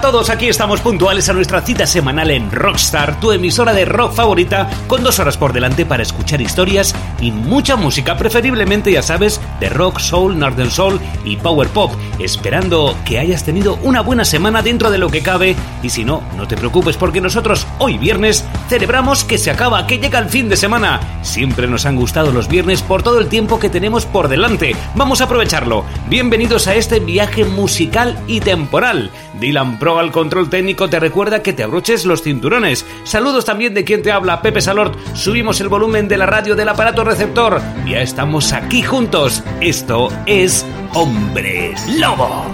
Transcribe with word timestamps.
Todos, 0.00 0.30
aquí 0.30 0.46
estamos 0.46 0.80
puntuales 0.80 1.28
a 1.28 1.32
nuestra 1.32 1.60
cita 1.62 1.86
semanal 1.86 2.30
en 2.30 2.50
Rockstar, 2.52 3.18
tu 3.20 3.32
emisora 3.32 3.72
de 3.72 3.84
rock 3.84 4.12
favorita, 4.12 4.68
con 4.86 5.02
dos 5.02 5.18
horas 5.18 5.36
por 5.36 5.52
delante 5.52 5.86
para 5.86 6.02
escuchar 6.02 6.40
historias 6.40 6.94
y 7.20 7.32
mucha 7.32 7.74
música, 7.74 8.16
preferiblemente, 8.16 8.92
ya 8.92 9.02
sabes, 9.02 9.40
de 9.60 9.68
rock, 9.68 9.98
soul, 9.98 10.38
northern 10.38 10.70
soul 10.70 11.00
y 11.24 11.36
power 11.36 11.68
pop, 11.68 11.92
esperando 12.18 12.94
que 13.04 13.18
hayas 13.18 13.44
tenido 13.44 13.78
una 13.82 14.00
buena 14.00 14.24
semana 14.24 14.62
dentro 14.62 14.90
de 14.90 14.98
lo 14.98 15.08
que 15.08 15.22
cabe, 15.22 15.56
y 15.82 15.90
si 15.90 16.04
no, 16.04 16.22
no 16.36 16.46
te 16.46 16.56
preocupes 16.56 16.96
porque 16.96 17.20
nosotros 17.20 17.66
hoy 17.78 17.98
viernes 17.98 18.44
celebramos 18.68 19.24
que 19.24 19.38
se 19.38 19.50
acaba, 19.50 19.86
que 19.86 19.98
llega 19.98 20.18
el 20.18 20.28
fin 20.28 20.48
de 20.48 20.56
semana. 20.56 21.00
Siempre 21.22 21.66
nos 21.66 21.86
han 21.86 21.96
gustado 21.96 22.30
los 22.30 22.48
viernes 22.48 22.82
por 22.82 23.02
todo 23.02 23.18
el 23.18 23.28
tiempo 23.28 23.58
que 23.58 23.70
tenemos 23.70 24.06
por 24.06 24.28
delante. 24.28 24.76
Vamos 24.94 25.20
a 25.20 25.24
aprovecharlo. 25.24 25.84
Bienvenidos 26.08 26.68
a 26.68 26.74
este 26.74 27.00
viaje 27.00 27.44
musical 27.44 28.18
y 28.26 28.40
temporal. 28.40 29.10
Dylan 29.40 29.78
Pro 29.78 29.87
al 29.96 30.10
control 30.10 30.50
técnico 30.50 30.90
te 30.90 30.98
recuerda 30.98 31.40
que 31.42 31.52
te 31.52 31.62
abroches 31.62 32.04
los 32.04 32.22
cinturones. 32.22 32.84
Saludos 33.04 33.44
también 33.44 33.74
de 33.74 33.84
quien 33.84 34.02
te 34.02 34.10
habla, 34.10 34.42
Pepe 34.42 34.60
Salort. 34.60 34.98
Subimos 35.14 35.60
el 35.60 35.68
volumen 35.68 36.08
de 36.08 36.18
la 36.18 36.26
radio 36.26 36.56
del 36.56 36.68
aparato 36.68 37.04
receptor. 37.04 37.62
Ya 37.86 38.00
estamos 38.00 38.52
aquí 38.52 38.82
juntos. 38.82 39.44
Esto 39.60 40.08
es 40.26 40.66
Hombre 40.94 41.74
Lobo. 41.98 42.44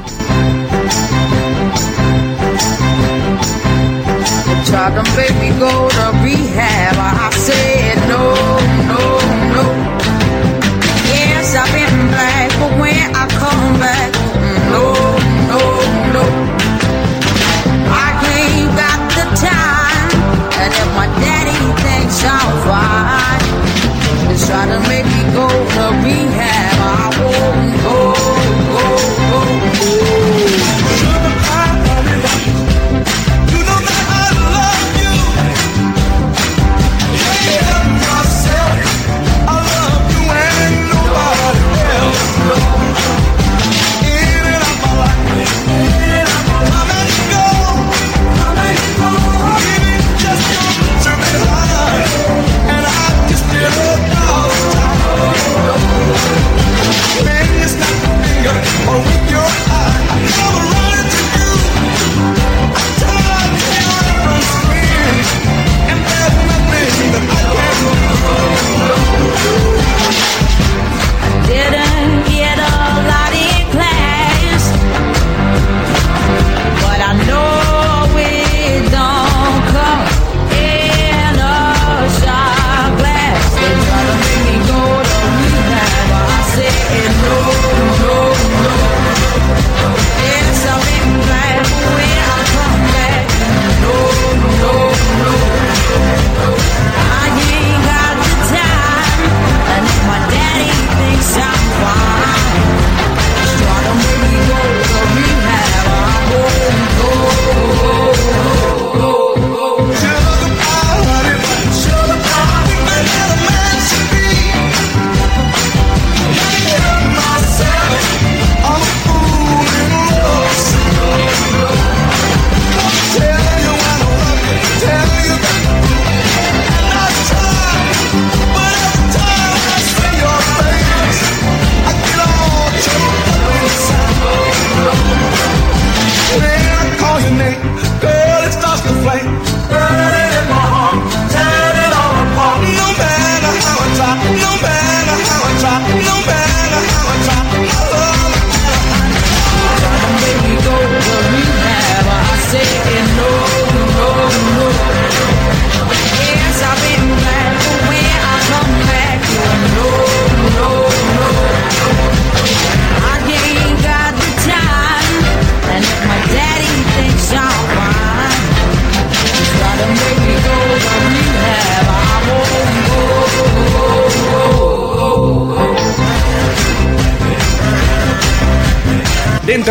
shall 22.25 22.53
find. 22.65 23.43
It's 24.33 24.47
trying 24.49 24.73
to 24.73 24.81
make 24.89 25.14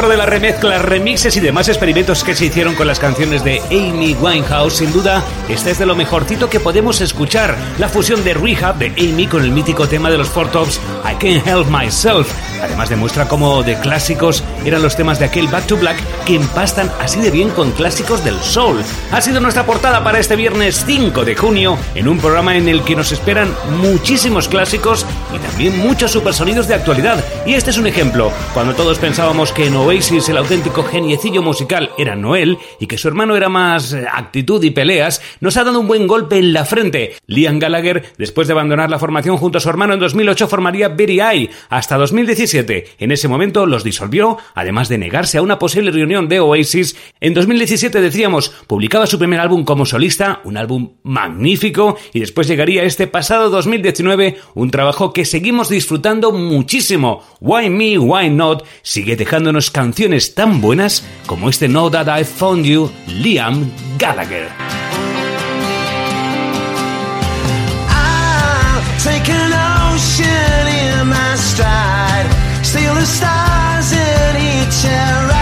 De 0.03 0.17
la 0.17 0.25
remezcla, 0.25 0.79
remixes 0.79 1.37
y 1.37 1.39
demás 1.39 1.69
experimentos 1.69 2.25
que 2.25 2.35
se 2.35 2.45
hicieron 2.45 2.75
con 2.75 2.87
las 2.87 2.99
canciones 2.99 3.41
de 3.43 3.61
Amy 3.71 4.13
Winehouse, 4.19 4.75
sin 4.75 4.91
duda, 4.91 5.23
esta 5.47 5.69
es 5.69 5.79
de 5.79 5.85
lo 5.85 5.95
mejorcito 5.95 6.49
que 6.49 6.59
podemos 6.59 6.99
escuchar. 6.99 7.57
La 7.79 7.87
fusión 7.87 8.21
de 8.23 8.33
Rehab 8.33 8.77
de 8.77 8.87
Amy 8.87 9.27
con 9.27 9.43
el 9.43 9.51
mítico 9.51 9.87
tema 9.87 10.11
de 10.11 10.17
los 10.17 10.27
Four 10.27 10.51
Tops, 10.51 10.81
I 11.05 11.15
Can't 11.15 11.47
Help 11.47 11.67
Myself. 11.69 12.52
Además 12.63 12.89
demuestra 12.89 13.27
cómo 13.27 13.61
de 13.61 13.77
clásicos 13.77 14.41
eran 14.63 14.81
los 14.81 14.95
temas 14.95 15.19
de 15.19 15.25
aquel 15.25 15.47
Back 15.47 15.67
to 15.67 15.75
Black 15.75 15.97
que 16.25 16.35
empastan 16.35 16.89
así 17.01 17.19
de 17.19 17.29
bien 17.29 17.49
con 17.49 17.71
clásicos 17.71 18.23
del 18.23 18.39
soul. 18.39 18.81
Ha 19.11 19.21
sido 19.21 19.41
nuestra 19.41 19.65
portada 19.65 20.01
para 20.03 20.19
este 20.19 20.37
viernes 20.37 20.83
5 20.85 21.25
de 21.25 21.35
junio, 21.35 21.77
en 21.93 22.07
un 22.07 22.19
programa 22.19 22.55
en 22.55 22.69
el 22.69 22.83
que 22.83 22.95
nos 22.95 23.11
esperan 23.11 23.53
muchísimos 23.81 24.47
clásicos 24.47 25.05
y 25.35 25.39
también 25.39 25.77
muchos 25.79 26.11
supersonidos 26.11 26.67
de 26.69 26.75
actualidad. 26.75 27.23
Y 27.45 27.53
este 27.55 27.71
es 27.71 27.77
un 27.77 27.87
ejemplo. 27.87 28.31
Cuando 28.53 28.73
todos 28.73 28.97
pensábamos 28.97 29.51
que 29.51 29.67
en 29.67 29.75
Oasis 29.75 30.29
el 30.29 30.37
auténtico 30.37 30.83
geniecillo 30.83 31.41
musical 31.41 31.91
era 31.97 32.15
Noel 32.15 32.57
y 32.79 32.87
que 32.87 32.97
su 32.97 33.07
hermano 33.07 33.35
era 33.35 33.49
más 33.49 33.93
eh, 33.93 34.05
actitud 34.11 34.63
y 34.63 34.71
peleas, 34.71 35.21
nos 35.39 35.57
ha 35.57 35.63
dado 35.63 35.79
un 35.79 35.87
buen 35.87 36.07
golpe 36.07 36.37
en 36.37 36.53
la 36.53 36.65
frente. 36.65 37.15
Liam 37.27 37.59
Gallagher, 37.59 38.13
después 38.17 38.47
de 38.47 38.53
abandonar 38.53 38.89
la 38.89 38.99
formación 38.99 39.37
junto 39.37 39.57
a 39.57 39.61
su 39.61 39.69
hermano 39.69 39.93
en 39.93 39.99
2008, 39.99 40.47
formaría 40.47 40.89
Very 40.89 41.19
Eye 41.19 41.49
hasta 41.69 41.97
2017. 41.97 42.85
En 42.99 43.11
ese 43.11 43.27
momento 43.27 43.65
los 43.65 43.83
disolvió, 43.83 44.37
además 44.55 44.89
de 44.89 44.97
negarse 44.97 45.37
a 45.37 45.41
una 45.41 45.59
posible 45.59 45.91
reunión 45.91 46.27
de 46.27 46.39
Oasis. 46.39 46.95
En 47.19 47.33
2017, 47.33 48.01
decíamos, 48.01 48.49
publicaba 48.67 49.07
su 49.07 49.17
primer 49.19 49.39
álbum 49.39 49.63
como 49.63 49.85
solista, 49.85 50.41
un 50.43 50.57
álbum 50.57 50.93
magnífico, 51.03 51.97
y 52.13 52.19
después 52.19 52.47
llegaría 52.47 52.83
este 52.83 53.07
pasado 53.07 53.49
2019, 53.49 54.37
un 54.55 54.71
trabajo 54.71 55.13
que 55.13 55.25
seguimos 55.25 55.69
disfrutando 55.69 56.31
muchísimo. 56.31 57.23
Why 57.39 57.69
Me, 57.69 57.97
Why 57.97 58.29
Not 58.29 58.65
sigue 58.81 59.15
dejándonos 59.15 59.71
canciones 59.71 60.35
tan 60.35 60.61
buenas 60.61 61.05
como 61.25 61.49
este 61.49 61.67
Know 61.83 61.89
That 61.89 62.07
I 62.07 62.23
Found 62.23 62.65
You, 62.65 62.85
Liam 63.07 63.67
Gallagher. 63.97 64.47
Take 69.03 69.27
an 69.27 69.51
ocean 69.91 70.65
in 70.79 71.09
my 71.09 71.35
stride. 71.35 72.29
Steal 72.63 72.95
the 72.95 73.05
stars 73.05 73.91
in 73.91 74.31
each 74.37 75.32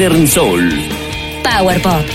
Soul 0.00 0.88
Power 1.44 1.82
Pop, 1.82 2.06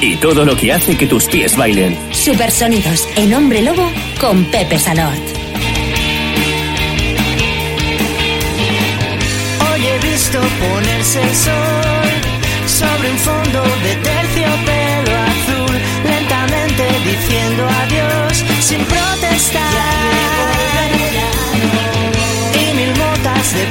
y 0.00 0.16
todo 0.16 0.44
lo 0.44 0.56
que 0.56 0.72
hace 0.72 0.96
que 0.96 1.06
tus 1.06 1.26
pies 1.26 1.56
bailen. 1.56 1.96
Supersonidos 2.10 3.08
en 3.14 3.32
Hombre 3.32 3.62
Lobo 3.62 3.88
con 4.20 4.44
Pepe 4.46 4.76
Salort. 4.76 5.22
Hoy 9.70 9.86
he 9.86 9.98
visto 10.10 10.40
ponerse 10.40 11.22
el 11.22 11.36
sol 11.36 12.08
sobre 12.66 13.12
un 13.12 13.18
fondo 13.18 13.62
de 13.62 13.94
terciopelo 14.02 15.16
azul, 15.30 15.78
lentamente 16.10 16.82
diciendo 17.04 17.68
adiós 17.68 18.44
sin 18.62 18.80
protestar. 18.80 19.62
Y 22.52 22.74
mil 22.74 22.90
motas 22.96 23.54
de 23.54 23.64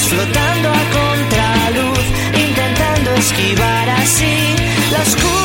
flotando 0.00 0.68
a 0.68 0.82
contraluz, 0.98 2.04
intentando 2.34 3.14
esquivar 3.14 3.90
así 3.90 4.54
la 4.90 5.02
oscuridad. 5.02 5.42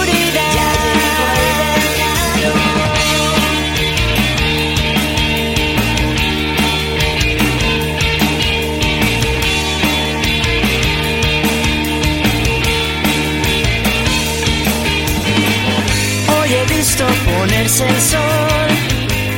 Hoy 16.40 16.54
he 16.54 16.78
visto 16.78 17.06
ponerse 17.26 17.88
el 17.88 18.02
sol 18.02 18.68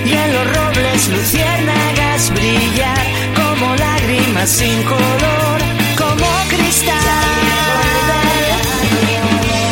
y 0.06 0.12
en 0.14 0.34
los 0.34 0.56
robles 0.56 1.08
luciérnagas 1.10 1.39
sin 4.48 4.84
color, 4.84 5.60
como 5.98 6.26
cristal. 6.50 6.96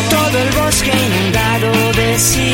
Todo 0.10 0.40
el 0.40 0.50
bosque 0.52 0.92
inundado 0.92 1.72
de 1.94 2.20
silencio 2.20 2.47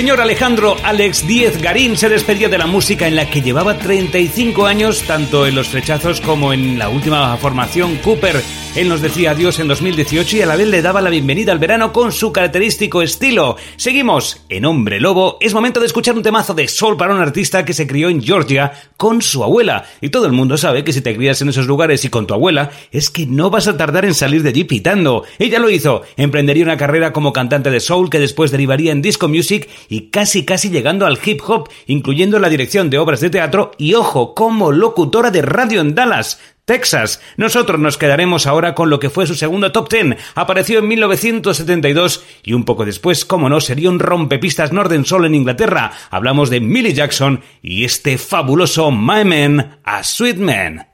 señor 0.00 0.22
Alejandro 0.22 0.78
Alex 0.82 1.26
Díez 1.26 1.60
Garín 1.60 1.94
se 1.94 2.08
despedía 2.08 2.48
de 2.48 2.56
la 2.56 2.66
música 2.66 3.06
en 3.06 3.16
la 3.16 3.28
que 3.28 3.42
llevaba 3.42 3.76
35 3.76 4.64
años, 4.64 5.02
tanto 5.02 5.46
en 5.46 5.54
los 5.54 5.68
flechazos 5.68 6.22
como 6.22 6.54
en 6.54 6.78
la 6.78 6.88
última 6.88 7.36
formación 7.36 7.96
Cooper. 7.96 8.42
Él 8.76 8.88
nos 8.88 9.02
decía 9.02 9.32
adiós 9.32 9.58
en 9.58 9.66
2018 9.66 10.36
y 10.36 10.42
a 10.42 10.46
la 10.46 10.54
vez 10.54 10.68
le 10.68 10.80
daba 10.80 11.00
la 11.00 11.10
bienvenida 11.10 11.50
al 11.50 11.58
verano 11.58 11.92
con 11.92 12.12
su 12.12 12.32
característico 12.32 13.02
estilo. 13.02 13.56
Seguimos 13.74 14.44
en 14.48 14.64
Hombre 14.64 15.00
Lobo. 15.00 15.38
Es 15.40 15.54
momento 15.54 15.80
de 15.80 15.86
escuchar 15.86 16.14
un 16.14 16.22
temazo 16.22 16.54
de 16.54 16.68
Soul 16.68 16.96
para 16.96 17.12
un 17.12 17.20
artista 17.20 17.64
que 17.64 17.72
se 17.72 17.88
crió 17.88 18.08
en 18.08 18.22
Georgia 18.22 18.70
con 18.96 19.22
su 19.22 19.42
abuela. 19.42 19.86
Y 20.00 20.10
todo 20.10 20.26
el 20.26 20.32
mundo 20.32 20.56
sabe 20.56 20.84
que 20.84 20.92
si 20.92 21.00
te 21.00 21.16
crías 21.16 21.42
en 21.42 21.48
esos 21.48 21.66
lugares 21.66 22.04
y 22.04 22.10
con 22.10 22.28
tu 22.28 22.34
abuela, 22.34 22.70
es 22.92 23.10
que 23.10 23.26
no 23.26 23.50
vas 23.50 23.66
a 23.66 23.76
tardar 23.76 24.04
en 24.04 24.14
salir 24.14 24.44
de 24.44 24.50
allí 24.50 24.62
pitando. 24.62 25.24
Ella 25.40 25.58
lo 25.58 25.68
hizo. 25.68 26.02
Emprendería 26.16 26.62
una 26.62 26.76
carrera 26.76 27.12
como 27.12 27.32
cantante 27.32 27.72
de 27.72 27.80
soul 27.80 28.08
que 28.08 28.20
después 28.20 28.52
derivaría 28.52 28.92
en 28.92 29.02
disco 29.02 29.26
music 29.26 29.68
y 29.88 30.10
casi 30.10 30.44
casi 30.44 30.70
llegando 30.70 31.06
al 31.06 31.18
hip 31.22 31.40
hop, 31.44 31.68
incluyendo 31.88 32.38
la 32.38 32.48
dirección 32.48 32.88
de 32.88 32.98
obras 32.98 33.20
de 33.20 33.30
teatro 33.30 33.72
y 33.78 33.94
ojo, 33.94 34.32
como 34.32 34.70
locutora 34.70 35.32
de 35.32 35.42
radio 35.42 35.80
en 35.80 35.96
Dallas. 35.96 36.38
Texas. 36.70 37.20
Nosotros 37.36 37.80
nos 37.80 37.98
quedaremos 37.98 38.46
ahora 38.46 38.76
con 38.76 38.90
lo 38.90 39.00
que 39.00 39.10
fue 39.10 39.26
su 39.26 39.34
segundo 39.34 39.72
top 39.72 39.88
ten. 39.88 40.16
Apareció 40.36 40.78
en 40.78 40.86
1972 40.86 42.24
y 42.44 42.52
un 42.52 42.62
poco 42.62 42.84
después, 42.84 43.24
como 43.24 43.48
no, 43.48 43.60
sería 43.60 43.90
un 43.90 43.98
rompepistas 43.98 44.72
Northern 44.72 45.04
Soul 45.04 45.24
en 45.24 45.34
Inglaterra. 45.34 45.90
Hablamos 46.10 46.48
de 46.48 46.60
Millie 46.60 46.94
Jackson 46.94 47.40
y 47.60 47.84
este 47.84 48.18
fabuloso 48.18 48.92
My 48.92 49.24
Man, 49.24 49.80
a 49.82 50.04
Sweet 50.04 50.36
Man. 50.36 50.89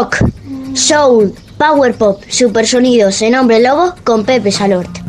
Rock, 0.00 0.16
soul, 0.72 1.34
power 1.58 1.94
pop, 1.94 2.22
supersonidos 2.26 3.20
en 3.20 3.34
Hombre 3.34 3.60
Lobo 3.60 3.92
con 4.02 4.24
Pepe 4.24 4.50
Salort. 4.50 4.99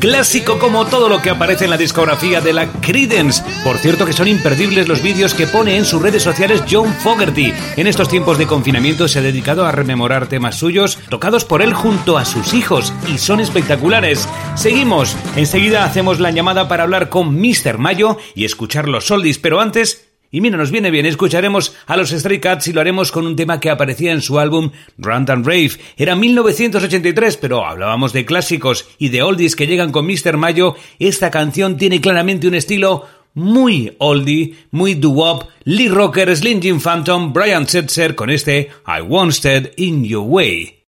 Clásico 0.00 0.58
como 0.58 0.86
todo 0.86 1.08
lo 1.08 1.20
que 1.20 1.30
aparece 1.30 1.64
en 1.64 1.70
la 1.70 1.76
discografía 1.76 2.40
de 2.40 2.54
la 2.54 2.66
Creedence. 2.80 3.44
Por 3.62 3.76
cierto 3.76 4.06
que 4.06 4.14
son 4.14 4.26
imperdibles 4.26 4.88
los 4.88 5.02
vídeos 5.02 5.34
que 5.34 5.46
pone 5.46 5.76
en 5.76 5.84
sus 5.84 6.02
redes 6.02 6.22
sociales 6.22 6.64
John 6.68 6.92
Fogerty. 6.94 7.52
En 7.76 7.86
estos 7.86 8.08
tiempos 8.08 8.38
de 8.38 8.46
confinamiento 8.46 9.06
se 9.06 9.18
ha 9.18 9.22
dedicado 9.22 9.66
a 9.66 9.72
rememorar 9.72 10.26
temas 10.26 10.56
suyos 10.56 10.98
tocados 11.10 11.44
por 11.44 11.60
él 11.60 11.74
junto 11.74 12.16
a 12.16 12.24
sus 12.24 12.54
hijos 12.54 12.92
y 13.06 13.18
son 13.18 13.40
espectaculares. 13.40 14.26
Seguimos, 14.56 15.14
enseguida 15.36 15.84
hacemos 15.84 16.18
la 16.18 16.30
llamada 16.30 16.66
para 16.66 16.84
hablar 16.84 17.10
con 17.10 17.38
Mr. 17.38 17.76
Mayo 17.76 18.16
y 18.34 18.46
escuchar 18.46 18.88
los 18.88 19.10
oldies, 19.10 19.38
pero 19.38 19.60
antes 19.60 20.09
y 20.32 20.40
mira, 20.40 20.56
nos 20.56 20.70
viene 20.70 20.90
bien, 20.90 21.06
escucharemos 21.06 21.74
a 21.86 21.96
los 21.96 22.10
Stray 22.10 22.38
Cats 22.38 22.68
y 22.68 22.72
lo 22.72 22.80
haremos 22.80 23.10
con 23.10 23.26
un 23.26 23.34
tema 23.34 23.58
que 23.58 23.68
aparecía 23.68 24.12
en 24.12 24.22
su 24.22 24.38
álbum 24.38 24.70
Run 24.96 25.28
and 25.28 25.44
Rave. 25.44 25.72
Era 25.96 26.14
1983, 26.14 27.36
pero 27.36 27.66
hablábamos 27.66 28.12
de 28.12 28.24
clásicos 28.24 28.88
y 28.98 29.08
de 29.08 29.22
oldies 29.22 29.56
que 29.56 29.66
llegan 29.66 29.90
con 29.90 30.06
Mr. 30.06 30.36
Mayo. 30.36 30.76
Esta 31.00 31.30
canción 31.30 31.76
tiene 31.76 32.00
claramente 32.00 32.46
un 32.46 32.54
estilo 32.54 33.06
muy 33.34 33.92
oldie, 33.98 34.54
muy 34.70 34.94
doo-wop, 34.94 35.48
Lee 35.64 35.88
Rocker, 35.88 36.34
Slim 36.36 36.60
Jim 36.60 36.80
Phantom, 36.80 37.32
Brian 37.32 37.66
Setzer 37.66 38.14
con 38.14 38.30
este 38.30 38.70
I 38.86 39.00
Wanted 39.02 39.72
in 39.76 40.04
Your 40.04 40.24
Way. 40.26 40.79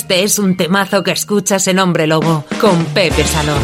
Este 0.00 0.22
es 0.22 0.38
un 0.38 0.56
temazo 0.56 1.02
que 1.02 1.10
escuchas 1.10 1.68
en 1.68 1.78
Hombre 1.78 2.06
Lobo 2.06 2.42
con 2.58 2.86
Pepe 2.86 3.22
Salón. 3.22 3.58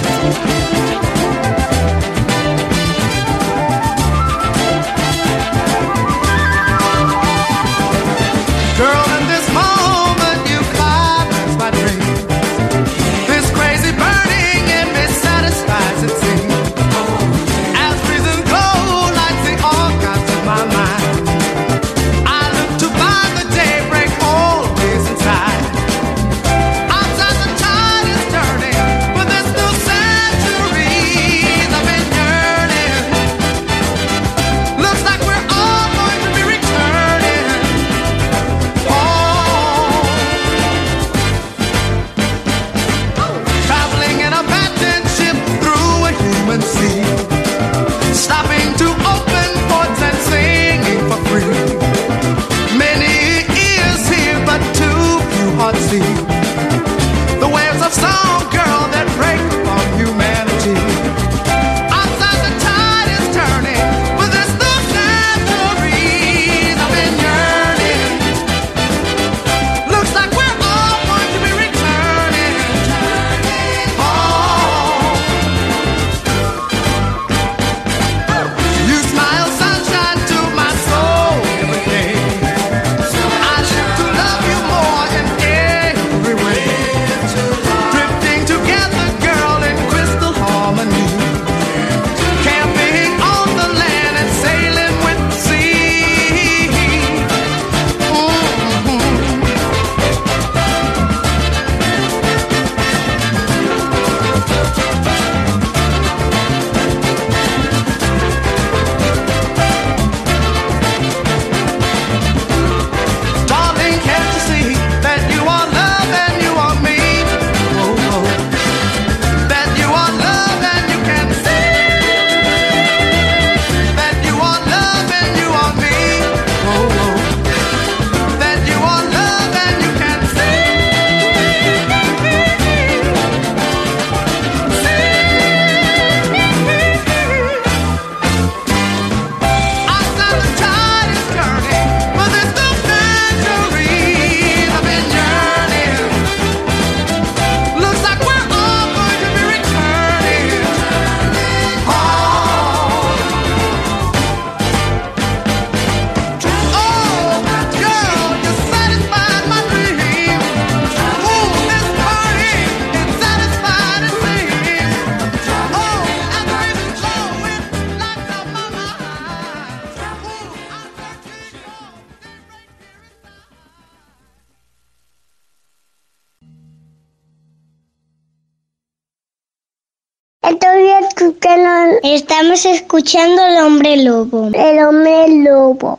Estamos 182.02 182.64
escuchando 182.66 183.42
el 183.46 183.64
hombre 183.64 184.02
lobo. 184.02 184.50
El 184.52 184.84
hombre 184.84 185.42
lobo. 185.44 185.98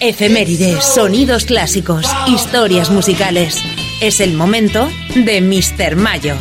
Efemérides, 0.00 0.84
sonidos 0.84 1.44
clásicos, 1.44 2.06
historias 2.26 2.90
musicales. 2.90 3.62
Es 4.00 4.20
el 4.20 4.34
momento 4.34 4.88
de 5.14 5.40
Mr. 5.40 5.96
Mayo. 5.96 6.36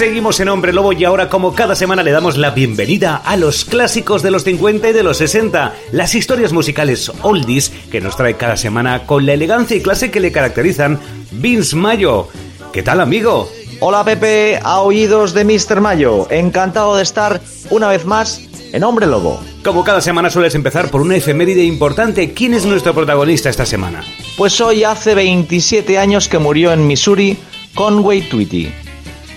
Seguimos 0.00 0.40
en 0.40 0.48
Hombre 0.48 0.72
Lobo 0.72 0.94
y 0.94 1.04
ahora 1.04 1.28
como 1.28 1.54
cada 1.54 1.74
semana 1.74 2.02
le 2.02 2.10
damos 2.10 2.38
la 2.38 2.52
bienvenida 2.52 3.16
a 3.16 3.36
los 3.36 3.66
clásicos 3.66 4.22
de 4.22 4.30
los 4.30 4.44
50 4.44 4.88
y 4.88 4.92
de 4.94 5.02
los 5.02 5.18
60, 5.18 5.74
las 5.92 6.14
historias 6.14 6.54
musicales 6.54 7.12
oldies 7.20 7.68
que 7.90 8.00
nos 8.00 8.16
trae 8.16 8.32
cada 8.32 8.56
semana 8.56 9.04
con 9.04 9.26
la 9.26 9.34
elegancia 9.34 9.76
y 9.76 9.82
clase 9.82 10.10
que 10.10 10.20
le 10.20 10.32
caracterizan 10.32 10.98
Vince 11.32 11.76
Mayo. 11.76 12.28
¿Qué 12.72 12.82
tal 12.82 12.98
amigo? 13.02 13.50
Hola 13.80 14.02
Pepe, 14.02 14.58
a 14.62 14.80
oídos 14.80 15.34
de 15.34 15.44
Mr. 15.44 15.82
Mayo, 15.82 16.28
encantado 16.30 16.96
de 16.96 17.02
estar 17.02 17.38
una 17.68 17.88
vez 17.88 18.06
más 18.06 18.40
en 18.72 18.82
Hombre 18.82 19.06
Lobo. 19.06 19.38
Como 19.62 19.84
cada 19.84 20.00
semana 20.00 20.30
sueles 20.30 20.54
empezar 20.54 20.90
por 20.90 21.02
una 21.02 21.16
efeméride 21.16 21.62
importante, 21.62 22.32
¿quién 22.32 22.54
es 22.54 22.64
nuestro 22.64 22.94
protagonista 22.94 23.50
esta 23.50 23.66
semana? 23.66 24.02
Pues 24.38 24.62
hoy 24.62 24.82
hace 24.82 25.14
27 25.14 25.98
años 25.98 26.26
que 26.26 26.38
murió 26.38 26.72
en 26.72 26.86
Missouri 26.86 27.36
Conway 27.74 28.30
Twitty. 28.30 28.72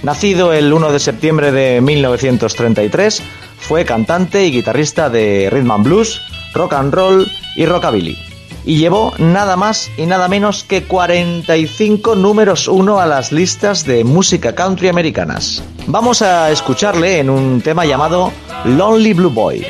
Nacido 0.03 0.51
el 0.51 0.73
1 0.73 0.91
de 0.91 0.99
septiembre 0.99 1.53
de 1.53 1.79
1933, 1.79 3.23
fue 3.57 3.85
cantante 3.85 4.45
y 4.45 4.51
guitarrista 4.51 5.09
de 5.09 5.49
rhythm 5.49 5.71
and 5.71 5.85
blues, 5.85 6.21
rock 6.53 6.73
and 6.73 6.93
roll 6.93 7.25
y 7.55 7.65
rockabilly. 7.65 8.17
Y 8.65 8.75
llevó 8.77 9.13
nada 9.17 9.55
más 9.55 9.89
y 9.97 10.05
nada 10.05 10.27
menos 10.27 10.65
que 10.65 10.83
45 10.83 12.15
números 12.15 12.67
1 12.67 12.99
a 12.99 13.05
las 13.05 13.31
listas 13.31 13.85
de 13.85 14.03
música 14.03 14.53
country 14.53 14.89
americanas. 14.89 15.63
Vamos 15.87 16.21
a 16.21 16.51
escucharle 16.51 17.19
en 17.19 17.29
un 17.29 17.61
tema 17.61 17.85
llamado 17.85 18.33
Lonely 18.65 19.13
Blue 19.13 19.29
Boy. 19.29 19.65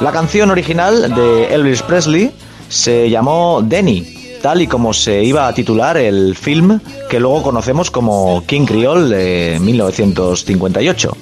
La 0.00 0.10
canción 0.10 0.50
original 0.50 1.14
de 1.14 1.54
Elvis 1.54 1.82
Presley 1.82 2.30
se 2.70 3.10
llamó 3.10 3.60
Denny, 3.62 4.15
tal 4.42 4.62
y 4.62 4.66
como 4.66 4.92
se 4.92 5.24
iba 5.24 5.48
a 5.48 5.54
titular 5.54 5.96
el 5.96 6.34
film 6.34 6.80
que 7.10 7.20
luego 7.20 7.42
conocemos 7.42 7.90
como 7.90 8.44
King 8.46 8.66
Creole 8.66 9.16
de 9.16 9.60
1958. 9.60 11.16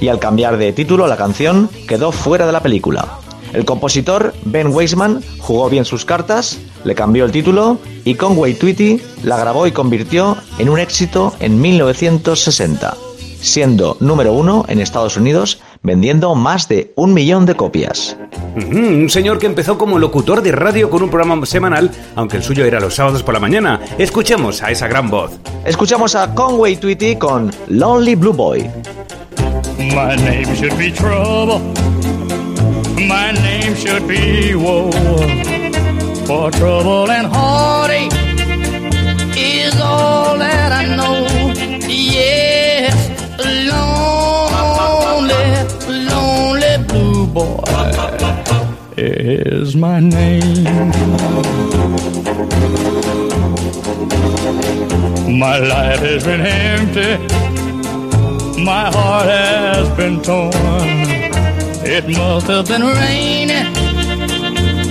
Y 0.00 0.08
al 0.08 0.18
cambiar 0.18 0.56
de 0.56 0.72
título, 0.72 1.06
la 1.06 1.16
canción 1.16 1.70
quedó 1.86 2.12
fuera 2.12 2.46
de 2.46 2.52
la 2.52 2.62
película. 2.62 3.18
El 3.52 3.64
compositor 3.64 4.34
Ben 4.44 4.68
Weisman 4.68 5.22
jugó 5.38 5.68
bien 5.68 5.84
sus 5.84 6.04
cartas, 6.04 6.58
le 6.84 6.94
cambió 6.94 7.24
el 7.24 7.32
título 7.32 7.78
y 8.04 8.14
Conway 8.14 8.54
Twitty 8.54 9.00
la 9.22 9.36
grabó 9.36 9.66
y 9.66 9.72
convirtió 9.72 10.36
en 10.58 10.70
un 10.70 10.78
éxito 10.78 11.34
en 11.38 11.60
1960, 11.60 12.96
siendo 13.40 13.96
número 14.00 14.32
uno 14.32 14.64
en 14.68 14.80
Estados 14.80 15.16
Unidos 15.16 15.60
vendiendo 15.82 16.34
más 16.34 16.68
de 16.68 16.92
un 16.96 17.12
millón 17.12 17.46
de 17.46 17.54
copias. 17.54 18.16
Un 18.56 19.08
señor 19.10 19.38
que 19.38 19.46
empezó 19.46 19.78
como 19.78 19.98
locutor 19.98 20.42
de 20.42 20.52
radio 20.52 20.90
con 20.90 21.02
un 21.02 21.10
programa 21.10 21.44
semanal, 21.46 21.90
aunque 22.14 22.36
el 22.36 22.42
suyo 22.42 22.64
era 22.64 22.80
los 22.80 22.94
sábados 22.94 23.22
por 23.22 23.34
la 23.34 23.40
mañana. 23.40 23.80
Escuchemos 23.98 24.62
a 24.62 24.70
esa 24.70 24.86
gran 24.88 25.10
voz. 25.10 25.38
Escuchamos 25.64 26.14
a 26.14 26.34
Conway 26.34 26.76
Twitty 26.76 27.16
con 27.16 27.50
Lonely 27.68 28.14
Blue 28.14 28.32
Boy. 28.32 28.70
My 29.78 30.14
name 30.16 30.54
should 30.54 30.76
be 30.78 30.92
trouble. 30.92 31.60
My 32.96 33.32
name 33.32 33.74
should 33.74 34.06
be 34.06 34.54
woe. 34.54 34.90
For 36.26 36.50
trouble 36.52 37.10
and 37.10 37.26
heartache 37.26 38.12
is 39.36 39.74
all 39.80 40.38
that 40.38 40.72
I 40.72 40.86
know. 40.94 41.21
Boy 47.32 47.62
is 48.96 49.74
my 49.74 50.00
name. 50.00 50.90
My 55.38 55.58
life 55.58 56.00
has 56.00 56.24
been 56.24 56.42
empty. 56.42 57.16
My 58.62 58.90
heart 58.90 59.26
has 59.26 59.88
been 59.96 60.20
torn. 60.22 60.52
It 61.84 62.06
must 62.16 62.46
have 62.48 62.68
been 62.68 62.82
raining 62.82 63.72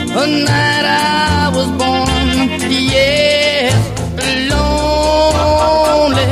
the 0.08 0.26
night 0.46 0.86
I 0.86 1.52
was 1.56 1.70
born. 1.82 2.50
Yes, 2.70 3.74
lonely, 4.52 6.30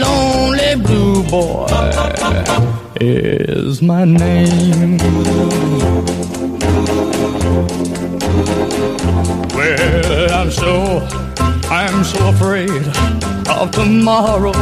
lonely 0.00 0.74
blue 0.82 1.22
boy 1.28 2.81
is 3.00 3.80
my 3.82 4.04
name. 4.04 4.98
Well, 9.54 10.32
I'm 10.32 10.50
so, 10.50 11.06
I'm 11.70 12.04
so 12.04 12.28
afraid 12.28 12.86
of 13.48 13.70
tomorrow. 13.70 14.52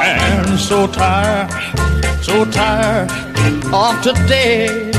And 0.00 0.58
so 0.58 0.86
tired, 0.86 1.50
so 2.22 2.44
tired 2.44 3.10
of 3.72 4.02
today. 4.02 4.90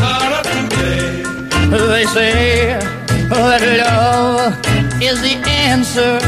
They 1.69 2.05
say 2.05 2.79
that 3.29 3.61
love 3.79 4.53
is 5.01 5.21
the 5.21 5.35
answer. 5.47 6.19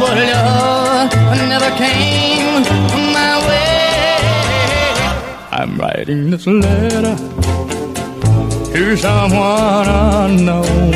But 0.00 0.16
love 0.16 1.12
never 1.48 1.70
came. 1.76 2.93
I'm 5.74 5.80
writing 5.80 6.30
this 6.30 6.46
letter 6.46 7.16
to 8.72 8.96
someone 8.96 9.88
unknown. 9.88 10.92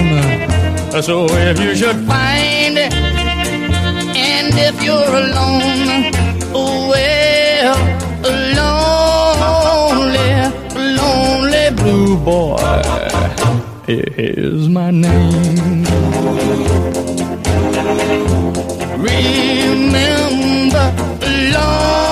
So 1.03 1.27
if 1.31 1.59
you 1.59 1.75
should 1.75 2.07
find 2.07 2.79
it, 2.79 2.95
and 2.95 4.55
if 4.55 4.81
you're 4.81 5.17
alone, 5.25 6.13
well, 6.53 7.77
lonely, 8.55 10.31
lonely 10.95 11.71
blue 11.75 12.17
boy 12.19 12.83
is 13.89 14.69
my 14.69 14.93
name. 14.93 15.87
Remember, 18.97 20.87
lonely, 21.53 22.08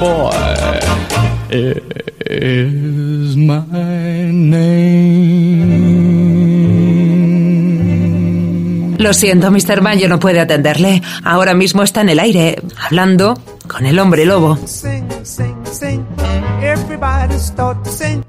boy 0.00 0.30
is 1.50 3.36
my 3.36 4.30
name. 4.32 5.92
Lo 8.98 9.12
siento, 9.12 9.50
Mr. 9.50 9.80
Mayo 9.82 10.08
no 10.08 10.20
puede 10.20 10.38
atenderle. 10.38 11.02
Ahora 11.24 11.54
mismo 11.54 11.82
está 11.82 12.02
en 12.02 12.10
el 12.10 12.20
aire, 12.20 12.62
hablando 12.80 13.34
con 13.66 13.84
el 13.84 13.98
hombre 13.98 14.24
lobo. 14.24 14.58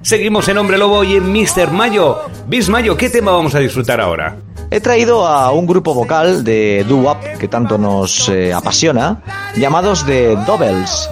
Seguimos 0.02 0.47
en 0.47 0.58
Hombre 0.58 0.78
Lobo 0.80 1.04
y 1.04 1.15
en 1.15 1.32
Mr. 1.32 1.71
Mayo. 1.71 2.21
Vince 2.47 2.71
Mayo, 2.71 2.97
¿qué 2.97 3.10
tema 3.10 3.32
vamos 3.32 3.54
a 3.54 3.60
disfrutar 3.60 4.02
ahora? 4.02 4.36
He 4.71 4.80
traído 4.80 5.28
a 5.28 5.52
un 5.52 5.67
grupo 5.67 5.93
vocal 5.93 6.43
de 6.43 6.84
doo-wop 6.88 7.19
que 7.39 7.47
tanto 7.47 7.78
nos 7.78 8.28
eh, 8.30 8.52
apasiona, 8.52 9.21
llamados 9.56 10.04
The 10.08 10.36
Doubles, 10.47 11.10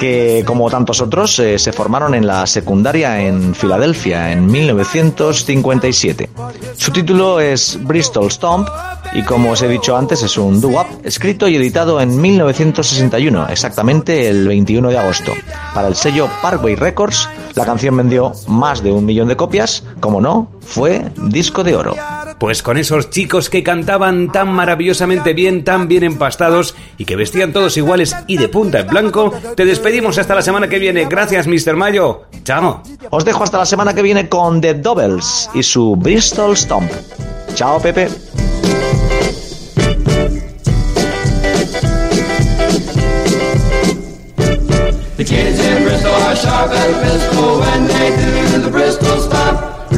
que 0.00 0.44
como 0.46 0.70
tantos 0.70 1.02
otros 1.02 1.38
eh, 1.40 1.58
se 1.58 1.74
formaron 1.74 2.14
en 2.14 2.26
la 2.26 2.46
secundaria 2.46 3.20
en 3.20 3.54
Filadelfia 3.54 4.32
en 4.32 4.46
1957. 4.46 6.30
Su 6.74 6.90
título 6.90 7.38
es 7.38 7.78
Bristol 7.82 8.30
Stomp 8.30 8.66
y 9.12 9.22
como 9.22 9.50
os 9.50 9.60
he 9.60 9.68
dicho 9.68 9.94
antes 9.94 10.22
es 10.22 10.38
un 10.38 10.58
doo-wop 10.58 10.86
escrito 11.04 11.48
y 11.48 11.56
editado 11.56 12.00
en 12.00 12.18
1961, 12.18 13.48
exactamente 13.50 14.26
el 14.26 14.48
21 14.48 14.88
de 14.88 14.96
agosto. 14.96 15.32
Para 15.74 15.88
el 15.88 15.94
sello 15.94 16.30
Parkway 16.40 16.76
Records, 16.76 17.28
la 17.54 17.66
canción 17.66 17.94
vendió 17.94 18.32
más 18.46 18.82
de 18.82 18.92
un 18.92 19.04
millón 19.04 19.28
de 19.28 19.36
copias, 19.36 19.84
como 20.00 20.22
no, 20.22 20.50
fue 20.62 21.12
disco 21.16 21.62
de 21.62 21.76
oro. 21.76 21.94
Pues 22.40 22.62
con 22.62 22.78
esos 22.78 23.10
chicos 23.10 23.50
que 23.50 23.62
cantaban 23.62 24.32
tan 24.32 24.50
maravillosamente 24.50 25.34
bien, 25.34 25.62
tan 25.62 25.88
bien 25.88 26.04
empastados 26.04 26.74
y 26.96 27.04
que 27.04 27.14
vestían 27.14 27.52
todos 27.52 27.76
iguales 27.76 28.16
y 28.26 28.38
de 28.38 28.48
punta 28.48 28.80
en 28.80 28.86
blanco, 28.86 29.30
te 29.54 29.66
despedimos 29.66 30.16
hasta 30.16 30.34
la 30.34 30.40
semana 30.40 30.66
que 30.66 30.78
viene. 30.78 31.04
Gracias, 31.04 31.46
Mr. 31.46 31.76
Mayo. 31.76 32.22
Chao. 32.42 32.82
Os 33.10 33.26
dejo 33.26 33.44
hasta 33.44 33.58
la 33.58 33.66
semana 33.66 33.92
que 33.92 34.00
viene 34.00 34.30
con 34.30 34.62
The 34.62 34.72
Doubles 34.72 35.50
y 35.52 35.62
su 35.62 35.96
Bristol 35.96 36.56
Stomp. 36.56 36.90
Chao, 37.54 37.78
Pepe. 37.78 38.08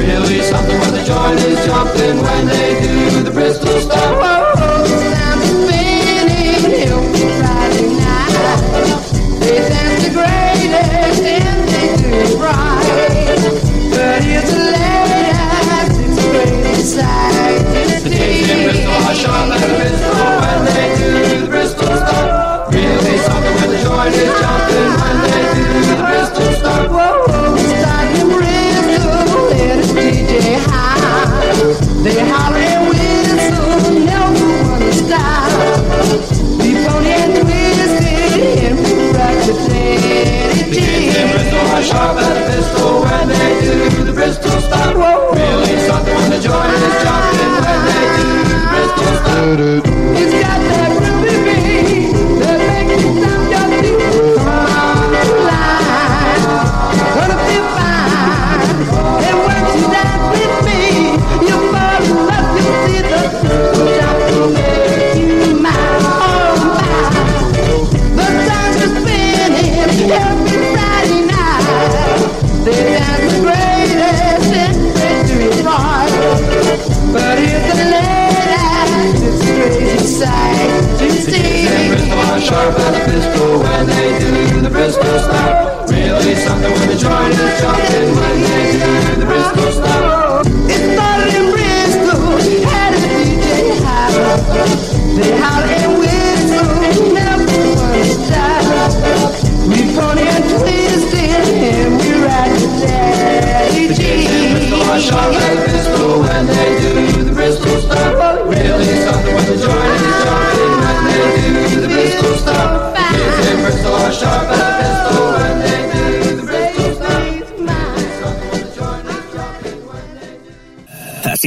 really 0.02 0.42
something 0.42 0.78
when 0.80 0.92
the 0.94 1.04
joint 1.04 1.38
is 1.40 1.64
jumping 1.66 2.16
when 2.22 2.46
they 2.46 2.80
do 2.82 3.22
the 3.22 3.30
Bristol 3.30 3.80
stuff, 3.80 4.22
I'm. 4.22 4.52
They 9.40 9.58
dance 9.58 10.04
the 10.04 10.10
greatest 10.14 11.22
and 11.22 11.68
they 11.68 11.86
do 12.00 12.10
it 12.14 12.34
right. 12.38 12.86
But 13.90 14.22
here's 14.24 14.50
the 14.50 14.58
latest, 14.74 15.94
the 15.98 16.24
greatest 16.30 16.94
sight. 16.94 17.60
Really 22.72 23.18
something 23.18 23.54
when 23.60 23.68
the 23.70 23.78
joint 23.82 24.14
is 24.14 24.40
jumping 24.40 25.11
a 41.70 41.82
sharp 41.82 42.16
as 42.18 42.28
a 42.28 42.44
pistol 42.50 43.02
when 43.02 43.28
they 43.28 43.50
do 43.60 44.04
the 44.04 44.12
Bristol 44.12 44.60
stop. 44.60 44.96
Whoa. 44.96 45.32
Really 45.32 45.78
something 45.88 46.14
when 46.14 46.30
the 46.30 46.40
joint 46.40 46.72
is 46.88 46.96
jumping 47.04 47.52
when 47.64 47.80
they 47.88 48.04
do 48.18 48.28
the 48.50 48.58
Bristol 48.72 49.12
stop. 49.20 49.58
It's 50.20 50.34
got 50.42 50.60
that 50.70 50.90
groovy 50.98 51.51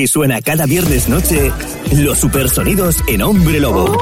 Suena 0.07 0.41
cada 0.41 0.65
viernes 0.65 1.09
noche 1.09 1.51
los 1.91 2.19
supersonidos 2.19 3.03
en 3.07 3.21
Hombre 3.21 3.59
Lobo. 3.59 3.97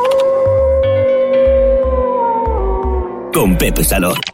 Con 3.34 3.58
Pepe 3.58 3.84
Salor. 3.84 4.33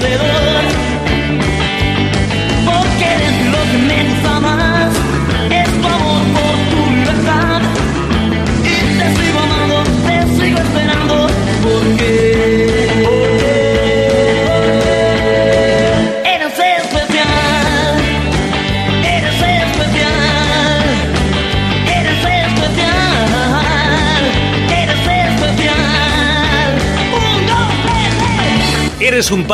guerrero 0.00 0.31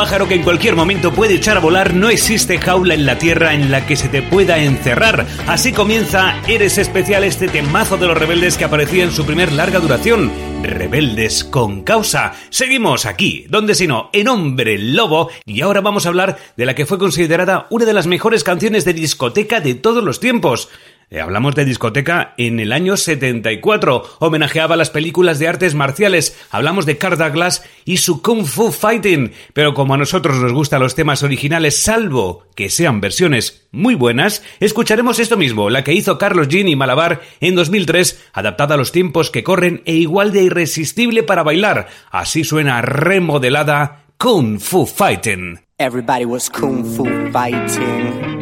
pájaro 0.09 0.27
que 0.27 0.33
en 0.33 0.41
cualquier 0.41 0.75
momento 0.75 1.13
puede 1.13 1.35
echar 1.35 1.57
a 1.57 1.59
volar, 1.59 1.93
no 1.93 2.09
existe 2.09 2.57
jaula 2.57 2.95
en 2.95 3.05
la 3.05 3.19
tierra 3.19 3.53
en 3.53 3.69
la 3.69 3.85
que 3.85 3.95
se 3.95 4.09
te 4.09 4.23
pueda 4.23 4.57
encerrar. 4.57 5.27
Así 5.45 5.71
comienza 5.71 6.41
Eres 6.47 6.79
Especial, 6.79 7.23
este 7.23 7.47
temazo 7.47 7.95
de 7.95 8.07
los 8.07 8.17
rebeldes 8.17 8.57
que 8.57 8.65
aparecía 8.65 9.03
en 9.03 9.11
su 9.11 9.23
primer 9.23 9.51
larga 9.51 9.79
duración. 9.79 10.31
Rebeldes 10.63 11.43
con 11.43 11.83
causa. 11.83 12.33
Seguimos 12.49 13.05
aquí, 13.05 13.45
donde 13.49 13.75
si 13.75 13.85
no, 13.85 14.09
en 14.11 14.29
Hombre 14.29 14.79
Lobo, 14.79 15.29
y 15.45 15.61
ahora 15.61 15.81
vamos 15.81 16.07
a 16.07 16.09
hablar 16.09 16.39
de 16.57 16.65
la 16.65 16.73
que 16.73 16.87
fue 16.87 16.97
considerada 16.97 17.67
una 17.69 17.85
de 17.85 17.93
las 17.93 18.07
mejores 18.07 18.43
canciones 18.43 18.85
de 18.85 18.93
discoteca 18.93 19.59
de 19.59 19.75
todos 19.75 20.03
los 20.03 20.19
tiempos. 20.19 20.69
Eh, 21.11 21.21
hablamos 21.21 21.55
de 21.55 21.65
discoteca 21.65 22.35
en 22.37 22.59
el 22.59 22.71
año 22.71 22.95
74. 22.95 24.03
Homenajeaba 24.19 24.75
las 24.75 24.91
películas 24.91 25.39
de 25.39 25.47
artes 25.47 25.73
marciales. 25.73 26.37
Hablamos 26.51 26.85
de 26.85 26.97
Carl 26.97 27.17
Douglas 27.17 27.63
y 27.83 27.97
su 27.97 28.21
Kung 28.21 28.45
Fu 28.45 28.71
Fighting. 28.71 29.31
Pero 29.53 29.73
como 29.73 29.95
a 29.95 29.97
nosotros 29.97 30.37
nos 30.37 30.53
gustan 30.53 30.81
los 30.81 30.93
temas 30.93 31.23
originales, 31.23 31.81
salvo 31.81 32.43
que 32.55 32.69
sean 32.69 33.01
versiones 33.01 33.67
muy 33.71 33.95
buenas, 33.95 34.43
escucharemos 34.59 35.19
esto 35.19 35.37
mismo, 35.37 35.69
la 35.69 35.83
que 35.83 35.93
hizo 35.93 36.17
Carlos 36.17 36.47
Jean 36.47 36.67
y 36.67 36.75
Malabar 36.75 37.21
en 37.39 37.55
2003, 37.55 38.29
adaptada 38.33 38.75
a 38.75 38.77
los 38.77 38.91
tiempos 38.91 39.31
que 39.31 39.43
corren 39.43 39.81
e 39.85 39.95
igual 39.95 40.31
de 40.31 40.43
irresistible 40.43 41.23
para 41.23 41.43
bailar. 41.43 41.87
Así 42.11 42.43
suena 42.43 42.81
remodelada 42.81 44.05
Kung 44.17 44.59
Fu 44.59 44.85
Fighting. 44.85 45.59
Everybody 45.79 46.25
was 46.25 46.49
kung 46.49 46.83
fu 46.83 47.05
fighting. 47.31 48.38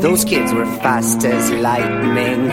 Those 0.00 0.24
kids 0.24 0.52
were 0.52 0.66
fast 0.80 1.24
as 1.24 1.50
lightning. 1.50 2.50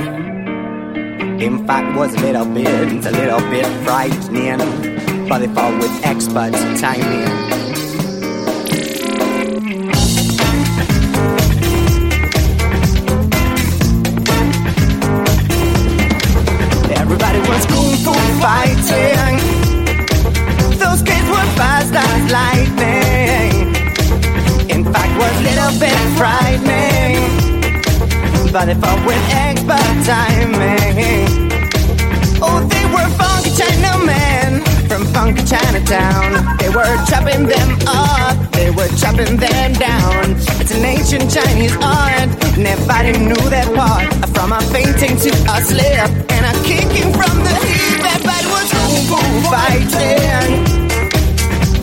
In 1.40 1.66
fact, 1.68 1.96
was 1.96 2.14
a 2.16 2.20
little 2.22 2.46
bit, 2.46 3.06
a 3.06 3.12
little 3.12 3.40
bit 3.52 3.66
frightening, 3.86 4.58
but 5.30 5.40
they 5.40 5.48
fought 5.48 5.74
with 5.80 5.92
expert 6.04 6.54
timing. 6.82 7.30
Everybody 16.98 17.40
was 17.50 17.66
kung 17.68 17.96
fu 18.06 18.14
fighting. 18.42 19.38
Those 20.80 21.02
kids 21.04 21.28
were 21.30 21.50
fast 21.60 21.94
as 21.94 22.32
lightning. 22.32 23.76
In 24.70 24.84
fact, 24.92 25.14
was 25.22 25.36
a 25.40 25.44
little 25.50 25.74
bit 25.80 25.98
frightening, 26.18 27.15
but 28.56 28.68
they 28.68 28.76
fought 28.76 29.06
with 29.06 29.20
expert 29.36 29.96
timing. 30.08 31.28
Oh, 32.40 32.64
they 32.72 32.86
were 32.88 33.10
funky 33.20 33.52
Chinamen 33.52 34.64
from 34.88 35.04
funky 35.12 35.44
Chinatown. 35.44 36.56
They 36.56 36.70
were 36.70 36.96
chopping 37.04 37.48
them 37.52 37.70
up, 37.86 38.38
they 38.54 38.72
were 38.72 38.88
chopping 38.96 39.36
them 39.36 39.74
down. 39.74 40.40
It's 40.62 40.72
an 40.72 40.86
ancient 40.86 41.28
Chinese 41.36 41.76
art, 41.84 42.32
and 42.32 42.64
nobody 42.64 43.12
knew 43.28 43.44
that 43.52 43.68
part. 43.76 44.08
From 44.32 44.54
a 44.54 44.62
fainting 44.72 45.20
to 45.20 45.32
a 45.52 45.58
slip, 45.60 46.08
and 46.32 46.44
a 46.48 46.54
kicking 46.64 47.12
from 47.12 47.36
the 47.44 47.56
hip. 47.60 48.08
Everybody 48.08 48.48
was 48.56 48.72
kung 48.72 48.96
fu 49.12 49.20
fighting. 49.52 50.64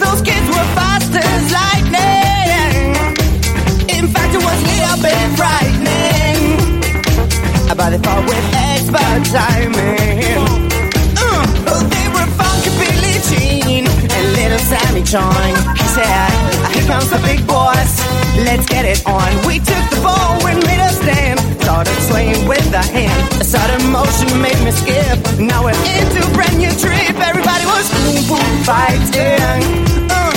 Those 0.00 0.24
kids 0.24 0.48
were 0.48 0.68
fast 0.72 1.12
as 1.20 1.52
lightning. 1.52 2.96
In 3.92 4.08
fact, 4.08 4.32
it 4.32 4.40
was 4.40 4.56
a 4.56 4.68
little 4.72 4.98
bit 5.04 5.36
frightening. 5.36 5.71
But 7.74 7.88
they 7.88 7.98
fought 8.04 8.20
with 8.28 8.44
expert 8.52 9.24
timing. 9.32 10.44
Uh, 11.16 11.72
oh, 11.72 11.80
they 11.88 12.06
were 12.12 12.28
funky 12.36 12.68
Billie 12.76 13.16
Jean 13.32 13.88
and 13.88 14.24
little 14.36 14.60
Sammy 14.60 15.02
Chong. 15.02 15.56
He 15.80 15.86
said, 15.96 16.28
Here 16.76 16.84
comes 16.84 17.08
the 17.08 17.16
big 17.24 17.40
boss. 17.46 17.96
Let's 18.36 18.68
get 18.68 18.84
it 18.84 19.00
on. 19.08 19.24
We 19.48 19.56
took 19.56 19.80
the 19.88 20.00
ball 20.04 20.36
and 20.46 20.60
made 20.68 20.84
a 20.84 20.92
stand. 21.00 21.40
Started 21.64 21.96
swaying 22.12 22.46
with 22.46 22.60
the 22.70 22.84
hand. 22.92 23.40
A 23.40 23.44
sudden 23.44 23.88
motion 23.90 24.28
made 24.44 24.60
me 24.60 24.70
skip. 24.76 25.16
Now 25.40 25.64
we're 25.64 25.72
into 25.96 26.20
a 26.20 26.30
brand 26.36 26.58
new 26.60 26.72
trip. 26.76 27.16
Everybody 27.24 27.64
was 27.64 27.88
kung 27.88 28.20
fu 28.28 28.36
fighting. 28.68 29.64
Uh, 30.12 30.28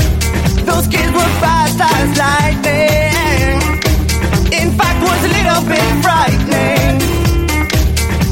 those 0.63 0.87
kids 0.87 1.11
were 1.11 1.33
fast 1.43 1.83
as 1.83 2.09
lightning. 2.15 3.51
In 4.55 4.71
fact, 4.79 4.97
was 5.03 5.19
a 5.27 5.31
little 5.35 5.63
bit 5.67 5.83
frightening. 5.99 6.84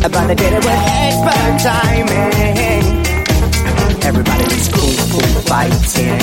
But 0.04 0.28
they 0.28 0.36
did 0.36 0.54
it 0.54 0.64
with 0.66 0.84
expert 1.02 1.60
timing. 1.64 2.84
Everybody 4.04 4.44
was 4.44 4.68
kung 4.68 4.96
fu 5.10 5.20
fighting. 5.48 6.20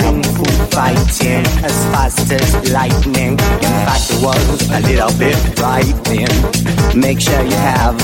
Kung 0.00 0.22
fu 0.22 0.44
fighting 0.70 1.44
as 1.64 1.76
fast 1.92 2.30
as 2.30 2.70
lightning. 2.70 3.32
In 3.32 3.74
fact, 3.86 4.10
it 4.10 4.22
was 4.22 4.70
a 4.70 4.80
little 4.80 5.12
bit 5.18 5.36
frightening. 5.56 6.28
Make 6.94 7.20
sure 7.20 7.42
you 7.42 7.56
have 7.56 7.96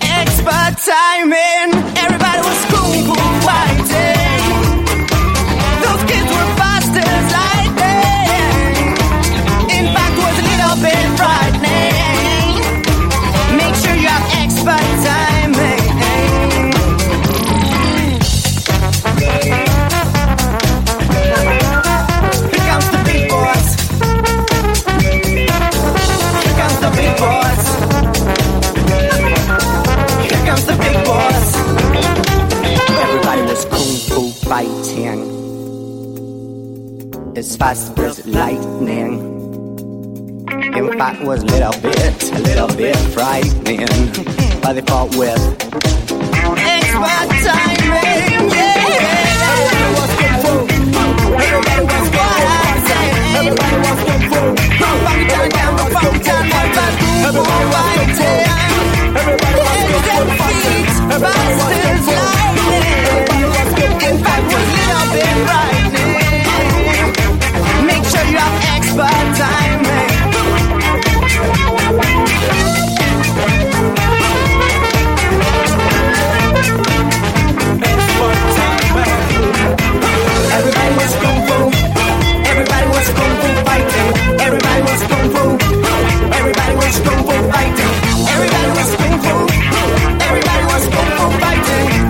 expert 0.00 0.78
timing. 0.86 1.74
Everybody 1.98 2.40
was 2.48 2.64
kung 2.70 2.94
fu 3.06 3.14
fighting. 3.44 4.15
Fast 37.66 37.98
as 37.98 38.24
lightning. 38.28 39.18
In 40.78 40.86
fact, 40.96 41.20
was 41.24 41.42
a 41.42 41.46
little 41.46 41.72
bit, 41.82 42.30
a 42.30 42.38
little 42.38 42.68
bit 42.76 42.94
frightening. 43.10 43.88
But 44.62 44.74
they 44.74 44.82
fought 44.82 45.10
with 45.16 45.36
expert 46.62 47.28
timing. 47.42 48.52
Everybody 49.50 49.88
was 49.98 50.12
kung 50.20 50.36
fu. 50.42 50.52
Everybody 51.42 51.84
was 51.90 52.06
what 52.14 52.42
I 52.46 52.70
say. 52.86 53.06
Everybody 53.38 53.76
was 53.82 54.00
kung 54.06 54.22
fu. 54.30 54.40
Funky 55.02 55.24
down, 55.26 55.48
down, 55.56 55.72
funky 55.90 56.20
down, 56.22 56.44
down, 56.54 56.68
down, 56.76 56.92
kung 57.02 57.34
fu 57.34 57.42
fighting. 57.74 58.46
Everybody 59.18 59.58
was 59.66 59.82
kung 59.90 60.04
fu. 60.06 60.14
Everybody 61.14 61.50
was 61.50 61.74
kung 61.82 61.98
fu. 62.06 62.14
In 64.06 64.16
fact, 64.22 64.44
was 64.54 64.66
little 64.78 65.06
bit 65.14 65.34
frightening. 65.48 65.75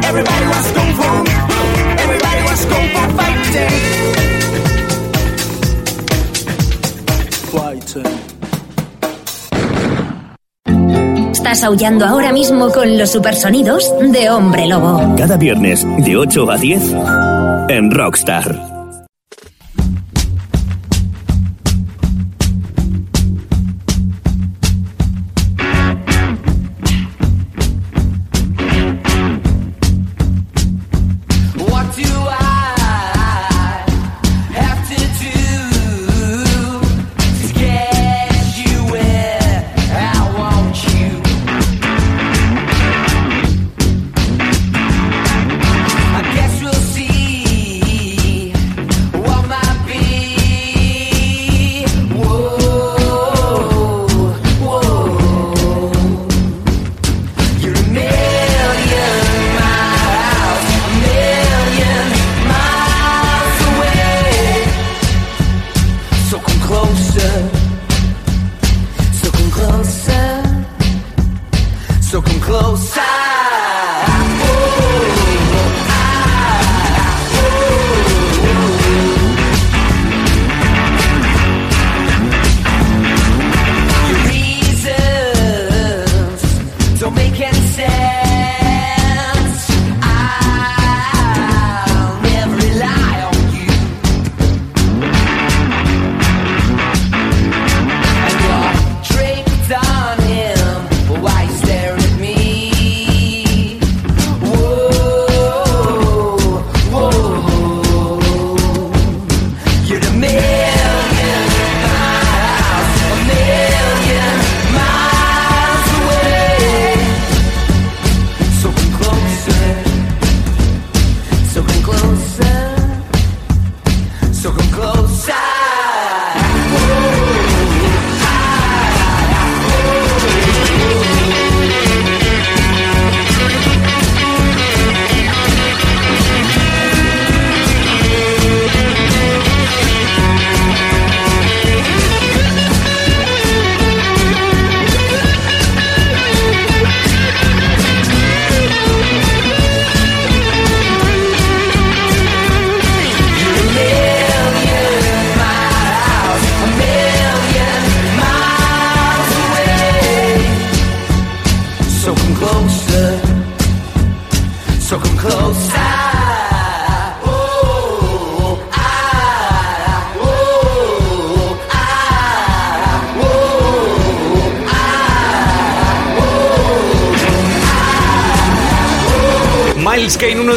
Everybody 0.08 0.46
was 0.46 0.72
kung 0.72 0.92
fu. 0.94 1.10
Everybody 1.98 2.42
was 2.46 2.64
kung 2.64 2.88
fu 2.94 3.00
fighting. 3.16 3.95
Estás 11.46 11.62
aullando 11.62 12.04
ahora 12.04 12.32
mismo 12.32 12.70
con 12.70 12.98
los 12.98 13.12
supersonidos 13.12 13.88
de 14.00 14.28
Hombre 14.30 14.66
Lobo. 14.66 15.14
Cada 15.16 15.36
viernes 15.36 15.86
de 16.04 16.16
8 16.16 16.50
a 16.50 16.58
10 16.58 16.82
en 17.68 17.92
Rockstar. 17.92 18.65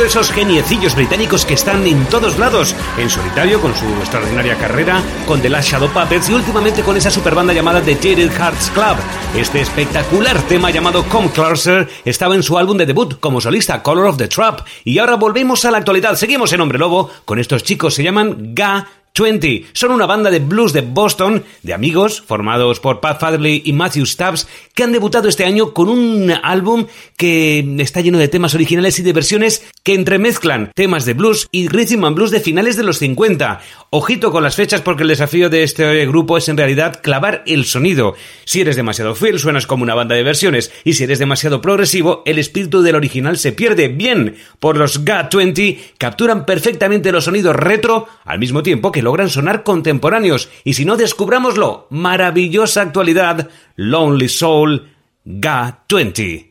Esos 0.09 0.31
geniecillos 0.31 0.95
británicos 0.95 1.45
que 1.45 1.53
están 1.53 1.85
en 1.85 2.03
todos 2.07 2.39
lados, 2.39 2.75
en 2.97 3.11
solitario 3.11 3.61
con 3.61 3.75
su 3.75 3.85
extraordinaria 3.85 4.55
carrera, 4.55 5.03
con 5.27 5.39
The 5.39 5.49
Last 5.49 5.69
Shadow 5.69 5.87
Puppets 5.89 6.29
y 6.29 6.33
últimamente 6.33 6.81
con 6.81 6.97
esa 6.97 7.11
superbanda 7.11 7.53
llamada 7.53 7.79
The 7.79 7.93
Jaded 7.93 8.31
Hearts 8.31 8.71
Club. 8.71 8.97
Este 9.35 9.61
espectacular 9.61 10.41
tema 10.47 10.71
llamado 10.71 11.03
Come 11.03 11.29
Closer 11.29 11.87
estaba 12.05 12.33
en 12.33 12.41
su 12.41 12.57
álbum 12.57 12.75
de 12.77 12.87
debut 12.87 13.19
como 13.19 13.39
solista 13.39 13.83
Color 13.83 14.07
of 14.07 14.17
the 14.17 14.27
Trap 14.27 14.61
y 14.83 14.97
ahora 14.97 15.13
volvemos 15.13 15.63
a 15.65 15.69
la 15.69 15.77
actualidad. 15.77 16.15
Seguimos 16.15 16.51
en 16.53 16.61
Hombre 16.61 16.79
Lobo 16.79 17.11
con 17.23 17.37
estos 17.37 17.61
chicos, 17.61 17.93
se 17.93 18.01
llaman 18.01 18.55
Ga 18.55 18.87
20. 19.19 19.65
Son 19.73 19.91
una 19.91 20.05
banda 20.05 20.31
de 20.31 20.39
blues 20.39 20.73
de 20.73 20.81
Boston, 20.81 21.43
de 21.63 21.73
amigos, 21.73 22.21
formados 22.25 22.79
por 22.79 22.99
Pat 22.99 23.19
Fadley 23.19 23.61
y 23.65 23.73
Matthew 23.73 24.05
Stubbs, 24.05 24.47
que 24.73 24.83
han 24.83 24.91
debutado 24.91 25.29
este 25.29 25.45
año 25.45 25.73
con 25.73 25.89
un 25.89 26.31
álbum 26.43 26.87
que 27.17 27.75
está 27.79 28.01
lleno 28.01 28.17
de 28.17 28.27
temas 28.27 28.55
originales 28.55 28.97
y 28.99 29.03
de 29.03 29.13
versiones 29.13 29.63
que 29.83 29.93
entremezclan 29.93 30.71
temas 30.75 31.05
de 31.05 31.13
blues 31.13 31.47
y 31.51 31.67
rhythm 31.67 32.05
and 32.05 32.15
blues 32.15 32.31
de 32.31 32.39
finales 32.39 32.77
de 32.77 32.83
los 32.83 32.99
50. 32.99 33.61
Ojito 33.91 34.31
con 34.31 34.43
las 34.43 34.55
fechas 34.55 34.81
porque 34.81 35.03
el 35.03 35.09
desafío 35.09 35.49
de 35.49 35.63
este 35.63 36.05
grupo 36.05 36.37
es 36.37 36.47
en 36.49 36.57
realidad 36.57 37.01
clavar 37.01 37.43
el 37.45 37.65
sonido. 37.65 38.15
Si 38.45 38.61
eres 38.61 38.75
demasiado 38.75 39.15
fiel 39.15 39.39
suenas 39.39 39.67
como 39.67 39.83
una 39.83 39.95
banda 39.95 40.15
de 40.15 40.23
versiones 40.23 40.71
y 40.83 40.93
si 40.93 41.03
eres 41.03 41.19
demasiado 41.19 41.61
progresivo 41.61 42.23
el 42.25 42.39
espíritu 42.39 42.81
del 42.81 42.95
original 42.95 43.37
se 43.37 43.51
pierde. 43.51 43.87
Bien, 43.87 44.35
por 44.59 44.77
los 44.77 45.03
GA20 45.03 45.77
capturan 45.97 46.45
perfectamente 46.45 47.11
los 47.11 47.25
sonidos 47.25 47.55
retro 47.55 48.07
al 48.25 48.39
mismo 48.39 48.63
tiempo 48.63 48.91
que 48.91 49.01
logran 49.09 49.29
sonar 49.29 49.63
contemporáneos. 49.63 50.49
Y 50.63 50.75
si 50.75 50.85
no 50.85 50.95
descubrámoslo, 50.95 51.87
maravillosa 51.89 52.83
actualidad, 52.83 53.49
Lonely 53.75 54.29
Soul 54.29 54.91
GA20. 55.25 56.49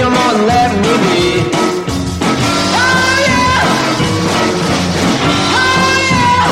Come 0.00 0.16
on 0.16 0.34
and 0.36 0.46
let 0.46 0.70
me 0.82 0.92
be. 1.04 1.22
Oh 2.82 3.14
yeah, 3.26 3.62
oh 5.54 5.94
yeah, 6.10 6.44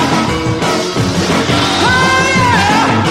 oh 1.85 2.19
yeah. 2.29 3.03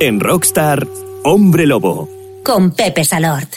En 0.00 0.20
Rockstar, 0.20 0.86
Hombre 1.24 1.66
Lobo. 1.66 2.08
Con 2.42 2.72
Pepe 2.72 3.04
Salord. 3.04 3.48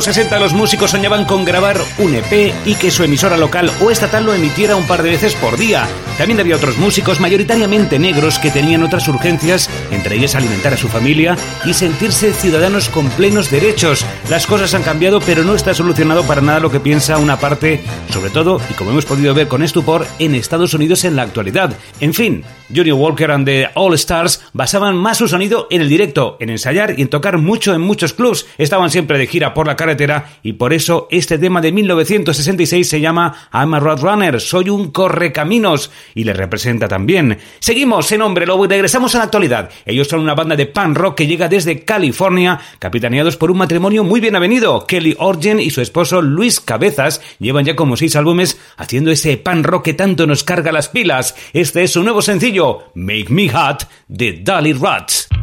Los 0.00 0.06
60 0.06 0.38
los 0.38 0.54
músicos 0.54 0.92
soñaban 0.92 1.26
con 1.26 1.44
grabar 1.44 1.78
un 1.98 2.14
EP 2.14 2.54
y 2.64 2.74
que 2.76 2.90
su 2.90 3.04
emisora 3.04 3.36
local 3.36 3.70
o 3.82 3.90
estatal 3.90 4.24
lo 4.24 4.32
emitiera 4.32 4.74
un 4.74 4.86
par 4.86 5.02
de 5.02 5.10
veces 5.10 5.34
por 5.34 5.58
día. 5.58 5.86
También 6.16 6.40
había 6.40 6.56
otros 6.56 6.78
músicos, 6.78 7.20
mayoritariamente 7.20 7.98
negros, 7.98 8.38
que 8.38 8.50
tenían 8.50 8.82
otras 8.82 9.06
urgencias, 9.08 9.68
entre 9.90 10.16
ellas 10.16 10.34
alimentar 10.34 10.72
a 10.72 10.78
su 10.78 10.88
familia 10.88 11.36
y 11.66 11.74
sentirse 11.74 12.32
ciudadanos 12.32 12.88
con 12.88 13.10
plenos 13.10 13.50
derechos. 13.50 14.06
Las 14.30 14.46
cosas 14.46 14.72
han 14.72 14.84
cambiado, 14.84 15.20
pero 15.20 15.44
no 15.44 15.54
está 15.54 15.74
solucionado 15.74 16.22
para 16.22 16.40
nada 16.40 16.60
lo 16.60 16.70
que 16.70 16.80
piensa 16.80 17.18
una 17.18 17.38
parte, 17.38 17.82
sobre 18.10 18.30
todo, 18.30 18.58
y 18.70 18.72
como 18.72 18.92
hemos 18.92 19.04
podido 19.04 19.34
ver 19.34 19.48
con 19.48 19.62
estupor, 19.62 20.06
en 20.18 20.34
Estados 20.34 20.72
Unidos 20.72 21.04
en 21.04 21.14
la 21.14 21.24
actualidad. 21.24 21.74
En 22.00 22.14
fin, 22.14 22.42
Johnny 22.74 22.92
Walker 22.92 23.30
and 23.30 23.46
the 23.46 23.68
All 23.74 23.94
Stars 23.94 24.42
basaban 24.52 24.96
más 24.96 25.18
su 25.18 25.28
sonido 25.28 25.66
en 25.70 25.80
el 25.80 25.88
directo, 25.88 26.36
en 26.40 26.50
ensayar 26.50 26.94
y 26.98 27.02
en 27.02 27.08
tocar 27.08 27.38
mucho 27.38 27.74
en 27.74 27.80
muchos 27.80 28.12
clubs. 28.12 28.46
Estaban 28.58 28.90
siempre 28.90 29.18
de 29.18 29.26
gira 29.26 29.54
por 29.54 29.66
la 29.66 29.76
carretera 29.76 30.30
y 30.42 30.52
por 30.52 30.72
eso 30.72 31.08
este 31.10 31.38
tema 31.38 31.60
de 31.60 31.72
1966 31.72 32.88
se 32.88 33.00
llama 33.00 33.48
I'm 33.52 33.74
a 33.74 33.80
Roadrunner, 33.80 34.40
soy 34.40 34.70
un 34.70 34.90
correcaminos 34.90 35.90
y 36.14 36.24
le 36.24 36.32
representa 36.32 36.88
también. 36.88 37.38
Seguimos 37.58 38.10
en 38.12 38.22
Hombre 38.22 38.46
Lobo 38.46 38.64
y 38.64 38.68
regresamos 38.68 39.14
a 39.14 39.18
la 39.18 39.24
actualidad. 39.24 39.70
Ellos 39.84 40.08
son 40.08 40.20
una 40.20 40.34
banda 40.34 40.56
de 40.56 40.66
pan 40.66 40.94
rock 40.94 41.16
que 41.16 41.26
llega 41.26 41.48
desde 41.48 41.84
California, 41.84 42.60
capitaneados 42.78 43.36
por 43.36 43.50
un 43.50 43.58
matrimonio 43.58 44.04
muy 44.04 44.20
bien 44.20 44.36
avenido. 44.36 44.86
Kelly 44.86 45.16
Orgen 45.18 45.60
y 45.60 45.70
su 45.70 45.80
esposo 45.80 46.22
Luis 46.22 46.60
Cabezas 46.60 47.20
llevan 47.38 47.64
ya 47.64 47.76
como 47.76 47.96
seis 47.96 48.16
álbumes 48.16 48.58
haciendo 48.76 49.10
ese 49.10 49.36
pan 49.36 49.64
rock 49.64 49.84
que 49.86 49.94
tanto 49.94 50.26
nos 50.26 50.44
carga 50.44 50.72
las 50.72 50.88
pilas. 50.88 51.34
Este 51.52 51.82
es 51.82 51.92
su 51.92 52.02
nuevo 52.02 52.22
sencillo, 52.22 52.59
Make 52.94 53.30
Me 53.30 53.48
Hot, 53.48 53.86
de 54.06 54.32
Dolly 54.32 54.72
Rats. 54.72 55.39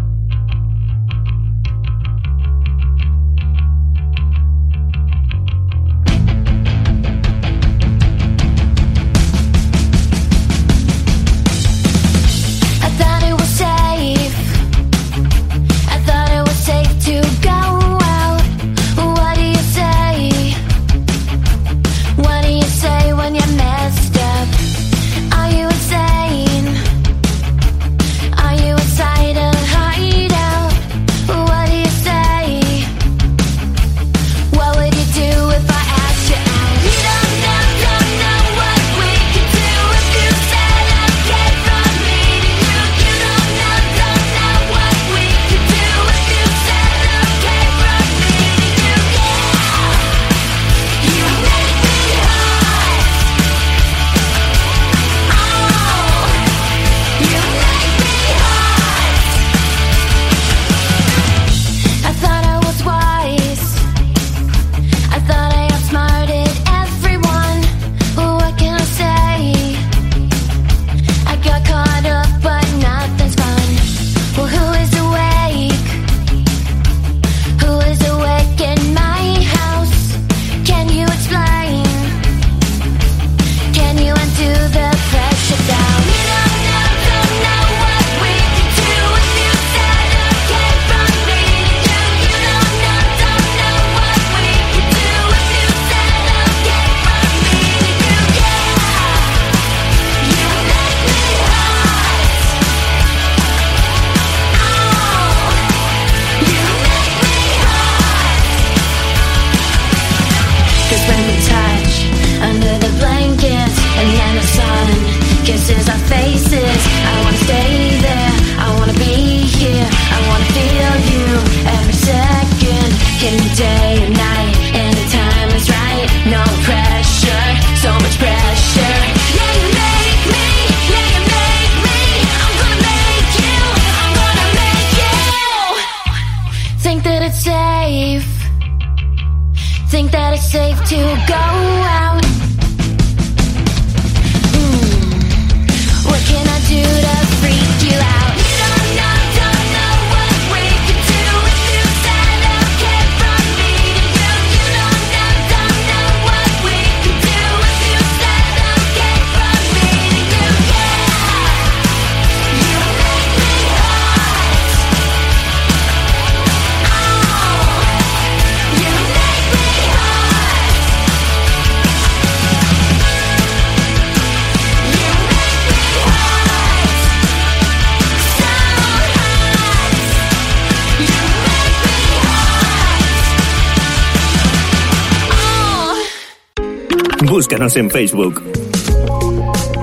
En 187.76 187.90
Facebook. 187.90 188.42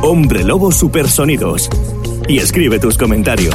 Hombre 0.03 0.43
Lobo 0.43 0.72
Supersonidos. 0.72 1.68
Y 2.26 2.39
escribe 2.39 2.78
tus 2.78 2.97
comentarios. 2.97 3.55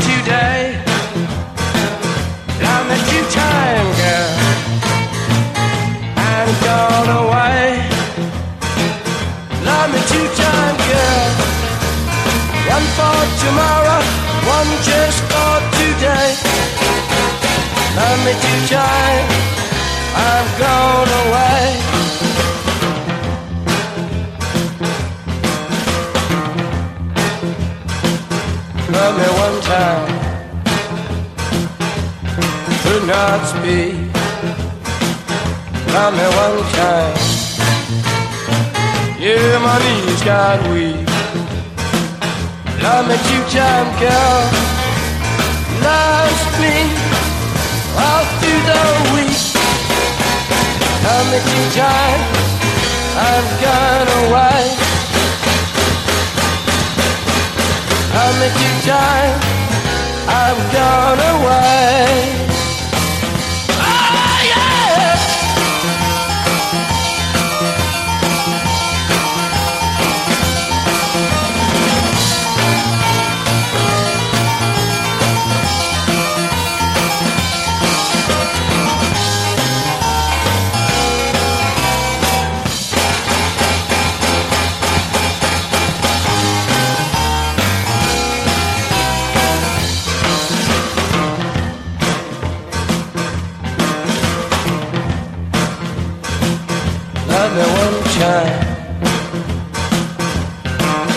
tomorrow, 13.41 14.01
one 14.55 14.71
just 14.85 15.19
for 15.31 15.53
today. 15.77 16.29
Love 17.97 18.19
me 18.25 18.33
to 18.43 18.53
time, 18.69 19.25
I've 20.29 20.51
gone 20.61 21.11
away. 21.23 21.63
Love 28.95 29.13
me 29.21 29.27
one 29.45 29.57
time, 29.71 30.09
could 32.83 33.05
not 33.15 33.39
speak. 33.53 33.95
Love 35.95 36.13
me 36.19 36.27
one 36.43 36.59
time, 36.79 37.17
yeah, 39.19 39.57
my 39.65 39.75
knees 39.83 40.21
got 40.23 40.59
weak. 40.71 40.90
I'm 42.83 43.05
a 43.05 43.15
two-time 43.15 43.89
girl. 43.99 44.41
Loves 45.85 46.43
me 46.57 46.75
all 47.93 48.25
through 48.41 48.63
the 48.71 48.83
week. 49.13 49.37
How 51.05 51.21
many 51.29 51.61
times 51.77 52.41
I've 53.13 53.51
gone 53.61 54.09
away? 54.25 54.61
How 58.17 58.31
many 58.41 58.69
times 58.81 59.45
I've 60.27 60.61
gone 60.73 61.19
away? 61.37 62.40
me 97.55 97.63
one 97.83 98.03
time, 98.15 98.59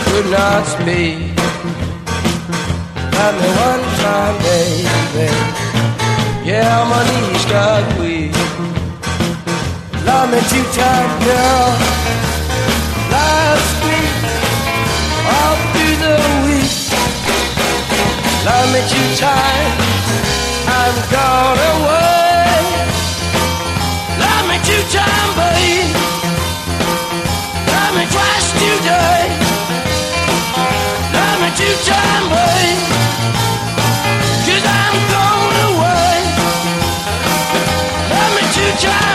could 0.04 0.28
not 0.30 0.66
speak. 0.66 1.18
Not 3.14 3.34
me 3.40 3.48
one 3.68 3.84
time, 4.02 4.36
baby. 4.42 5.30
Yeah, 6.44 6.84
my 6.90 7.02
knees 7.08 7.44
got 7.46 7.82
weak. 8.00 8.34
Love 10.04 10.30
me 10.32 10.40
two 10.50 10.64
times, 10.74 11.14
girl. 11.24 11.68
Last 13.14 13.70
week, 13.86 14.14
all 15.34 15.56
through 15.72 15.96
the 16.04 16.16
week. 16.46 16.74
Love 18.48 18.68
me 18.74 18.80
two 18.92 19.08
times, 19.22 19.74
I'm 20.78 20.96
gone 21.14 21.60
away. 21.74 22.58
Love 24.18 24.44
me 24.50 24.56
two 24.68 24.82
times, 24.90 25.34
baby. 25.36 26.03
John! 38.84 39.13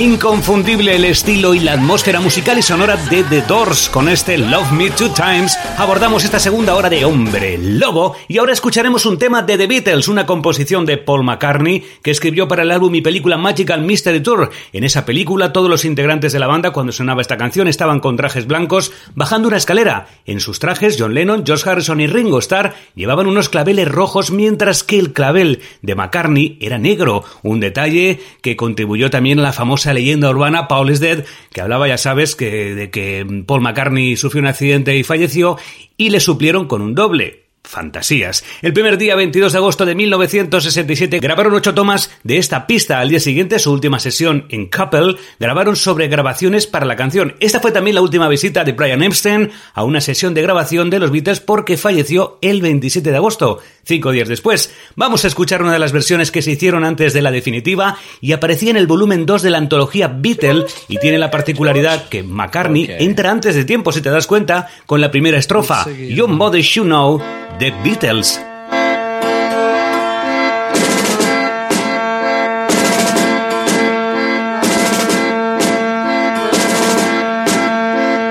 Inconfundible 0.00 0.96
el 0.96 1.04
estilo 1.04 1.52
y 1.52 1.60
la 1.60 1.74
atmósfera 1.74 2.22
musical 2.22 2.58
y 2.58 2.62
sonora 2.62 2.96
de 2.96 3.22
The 3.22 3.42
Doors. 3.42 3.90
Con 3.90 4.08
este 4.08 4.38
Love 4.38 4.72
Me 4.72 4.88
Two 4.88 5.10
Times 5.10 5.58
abordamos 5.76 6.24
esta 6.24 6.38
segunda 6.38 6.74
hora 6.74 6.88
de 6.88 7.04
Hombre 7.04 7.58
Lobo 7.58 8.16
y 8.26 8.38
ahora 8.38 8.54
escucharemos 8.54 9.04
un 9.04 9.18
tema 9.18 9.42
de 9.42 9.58
The 9.58 9.66
Beatles, 9.66 10.08
una 10.08 10.24
composición 10.24 10.86
de 10.86 10.96
Paul 10.96 11.22
McCartney 11.22 11.84
que 12.02 12.12
escribió 12.12 12.48
para 12.48 12.62
el 12.62 12.70
álbum 12.70 12.94
y 12.94 13.02
película 13.02 13.36
Magical 13.36 13.82
Mystery 13.82 14.22
Tour. 14.22 14.48
En 14.72 14.84
esa 14.84 15.04
película 15.04 15.52
todos 15.52 15.68
los 15.68 15.84
integrantes 15.84 16.32
de 16.32 16.38
la 16.38 16.46
banda 16.46 16.72
cuando 16.72 16.92
sonaba 16.92 17.20
esta 17.20 17.36
canción 17.36 17.68
estaban 17.68 18.00
con 18.00 18.16
trajes 18.16 18.46
blancos 18.46 18.92
bajando 19.14 19.48
una 19.48 19.58
escalera. 19.58 20.06
En 20.24 20.40
sus 20.40 20.60
trajes 20.60 20.96
John 20.98 21.12
Lennon, 21.12 21.44
George 21.44 21.68
Harrison 21.68 22.00
y 22.00 22.06
Ringo 22.06 22.38
Starr 22.38 22.72
llevaban 22.94 23.26
unos 23.26 23.50
claveles 23.50 23.86
rojos 23.86 24.30
mientras 24.30 24.82
que 24.82 24.98
el 24.98 25.12
clavel 25.12 25.60
de 25.82 25.94
McCartney 25.94 26.56
era 26.62 26.78
negro, 26.78 27.22
un 27.42 27.60
detalle 27.60 28.18
que 28.40 28.56
contribuyó 28.56 29.10
también 29.10 29.38
a 29.40 29.42
la 29.42 29.52
famosa 29.52 29.89
leyenda 29.92 30.30
urbana 30.30 30.68
Paul 30.68 30.90
is 30.90 31.00
Dead, 31.00 31.24
que 31.52 31.60
hablaba, 31.60 31.88
ya 31.88 31.98
sabes, 31.98 32.36
que, 32.36 32.74
de 32.74 32.90
que 32.90 33.26
Paul 33.46 33.60
McCartney 33.60 34.16
sufrió 34.16 34.40
un 34.40 34.48
accidente 34.48 34.96
y 34.96 35.02
falleció, 35.02 35.56
y 35.96 36.10
le 36.10 36.20
suplieron 36.20 36.66
con 36.66 36.82
un 36.82 36.94
doble. 36.94 37.49
Fantasías. 37.70 38.44
El 38.62 38.72
primer 38.72 38.98
día 38.98 39.14
22 39.14 39.52
de 39.52 39.58
agosto 39.58 39.86
de 39.86 39.94
1967 39.94 41.20
grabaron 41.20 41.54
ocho 41.54 41.72
tomas 41.72 42.10
de 42.24 42.36
esta 42.36 42.66
pista. 42.66 42.98
Al 42.98 43.10
día 43.10 43.20
siguiente, 43.20 43.60
su 43.60 43.70
última 43.70 44.00
sesión 44.00 44.46
en 44.48 44.66
Couple, 44.66 45.14
grabaron 45.38 45.76
sobre 45.76 46.08
grabaciones 46.08 46.66
para 46.66 46.84
la 46.84 46.96
canción. 46.96 47.36
Esta 47.38 47.60
fue 47.60 47.70
también 47.70 47.94
la 47.94 48.02
última 48.02 48.28
visita 48.28 48.64
de 48.64 48.72
Brian 48.72 49.04
Epstein 49.04 49.52
a 49.72 49.84
una 49.84 50.00
sesión 50.00 50.34
de 50.34 50.42
grabación 50.42 50.90
de 50.90 50.98
los 50.98 51.12
Beatles 51.12 51.38
porque 51.38 51.76
falleció 51.76 52.38
el 52.42 52.60
27 52.60 53.08
de 53.08 53.16
agosto, 53.16 53.60
cinco 53.84 54.10
días 54.10 54.28
después. 54.28 54.74
Vamos 54.96 55.24
a 55.24 55.28
escuchar 55.28 55.62
una 55.62 55.72
de 55.72 55.78
las 55.78 55.92
versiones 55.92 56.32
que 56.32 56.42
se 56.42 56.50
hicieron 56.50 56.84
antes 56.84 57.12
de 57.12 57.22
la 57.22 57.30
definitiva 57.30 57.96
y 58.20 58.32
aparecía 58.32 58.70
en 58.70 58.78
el 58.78 58.88
volumen 58.88 59.26
2 59.26 59.42
de 59.42 59.50
la 59.50 59.58
antología 59.58 60.08
Beatle 60.08 60.64
y 60.88 60.98
tiene 60.98 61.18
la 61.18 61.30
particularidad 61.30 62.08
que 62.08 62.24
McCartney 62.24 62.88
entra 62.98 63.30
antes 63.30 63.54
de 63.54 63.64
tiempo, 63.64 63.92
si 63.92 64.00
te 64.00 64.10
das 64.10 64.26
cuenta, 64.26 64.68
con 64.86 65.00
la 65.00 65.12
primera 65.12 65.38
estrofa. 65.38 65.86
Your 65.88 66.28
Mother 66.28 66.62
Should 66.62 66.88
Know, 66.88 67.22
The 67.60 67.72
Beatles. 67.84 68.38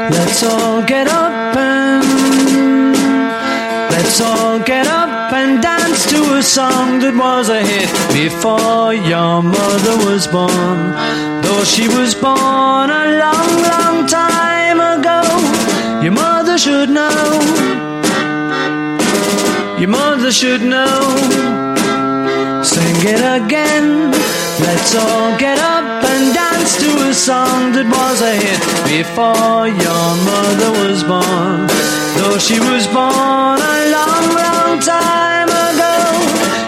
Let's 0.09 0.41
all 0.41 0.81
get 0.81 1.07
up 1.07 1.55
and 1.55 2.95
let's 3.91 4.19
all 4.19 4.57
get 4.61 4.87
up 4.87 5.31
and 5.31 5.61
dance 5.61 6.09
to 6.09 6.37
a 6.37 6.41
song 6.41 6.97
that 7.01 7.13
was 7.15 7.49
a 7.49 7.61
hit 7.61 7.91
before 8.11 8.95
your 8.95 9.43
mother 9.43 9.95
was 10.09 10.25
born. 10.25 10.79
Though 11.43 11.63
she 11.65 11.87
was 11.87 12.15
born 12.15 12.89
a 12.89 13.05
long, 13.23 13.49
long 13.61 14.07
time 14.07 14.79
ago, 14.81 15.21
your 16.01 16.13
mother 16.13 16.57
should 16.57 16.89
know. 16.89 17.98
Your 19.79 19.87
mother 19.87 20.29
should 20.29 20.61
know. 20.61 21.15
Sing 22.63 22.97
it 23.13 23.23
again. 23.39 24.11
Let's 24.59 24.93
all 24.93 25.37
get 25.37 25.57
up 25.57 26.03
and 26.03 26.33
dance 26.33 26.75
to 26.83 26.89
a 27.07 27.13
song 27.13 27.71
that 27.71 27.87
was 27.87 28.19
a 28.19 28.35
hit 28.43 28.59
before 28.91 29.71
your 29.71 30.07
mother 30.27 30.71
was 30.83 31.01
born. 31.07 31.67
Though 32.17 32.37
she 32.37 32.59
was 32.59 32.87
born 32.87 33.57
a 33.73 33.77
long, 33.95 34.25
long 34.35 34.79
time 34.83 35.47
ago, 35.47 35.95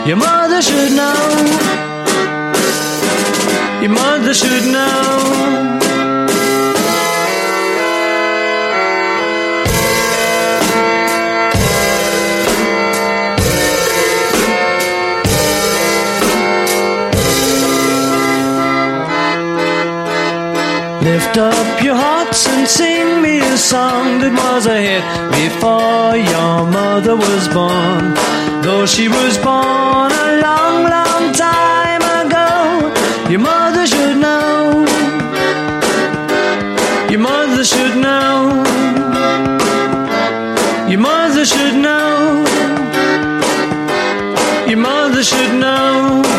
your 0.08 0.16
mother 0.16 0.62
should 0.62 0.94
know. 0.96 1.20
Your 3.82 3.92
mother 3.92 4.34
should 4.34 4.72
know. 4.72 5.81
Lift 21.32 21.56
up 21.56 21.82
your 21.82 21.96
hearts 21.96 22.46
and 22.46 22.68
sing 22.68 23.22
me 23.22 23.40
a 23.40 23.56
song 23.58 24.20
that 24.20 24.34
was 24.36 24.66
a 24.66 24.76
hit 24.76 25.04
before 25.32 26.18
your 26.20 26.68
mother 26.68 27.16
was 27.16 27.48
born. 27.56 28.04
Though 28.62 28.86
she 28.86 29.08
was 29.08 29.38
born 29.38 30.12
a 30.12 30.30
long, 30.44 30.84
long 30.92 31.32
time 31.32 32.04
ago, 32.20 33.32
your 33.32 33.40
mother 33.40 33.88
should 33.88 34.18
know. 34.18 34.84
Your 37.10 37.22
mother 37.22 37.64
should 37.64 37.96
know. 37.96 38.66
Your 40.90 41.00
mother 41.00 41.46
should 41.46 41.76
know. 41.76 42.44
Your 44.68 44.80
mother 44.80 45.24
should 45.24 45.54
know. 45.54 46.31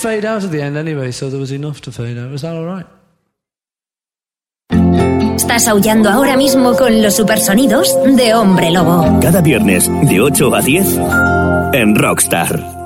Fade 0.00 0.24
out 0.24 0.42
at 0.42 0.50
the 0.50 0.62
end 0.62 0.76
anyway, 0.76 1.12
so 1.12 1.28
there 1.28 1.38
was 1.38 1.52
enough 1.52 1.80
to 1.82 1.92
fade 1.92 2.18
out. 2.18 2.30
Was 2.30 2.42
that 2.42 2.56
all 2.56 2.64
right? 2.64 2.86
Estás 5.36 5.68
aullando 5.68 6.08
ahora 6.10 6.36
mismo 6.36 6.74
con 6.76 7.02
los 7.02 7.16
supersonidos 7.16 7.96
de 8.16 8.34
Hombre 8.34 8.70
Lobo. 8.70 9.18
Cada 9.20 9.40
viernes, 9.40 9.90
de 10.08 10.20
8 10.20 10.54
a 10.54 10.60
10, 10.60 10.98
en 11.72 11.94
Rockstar. 11.96 12.79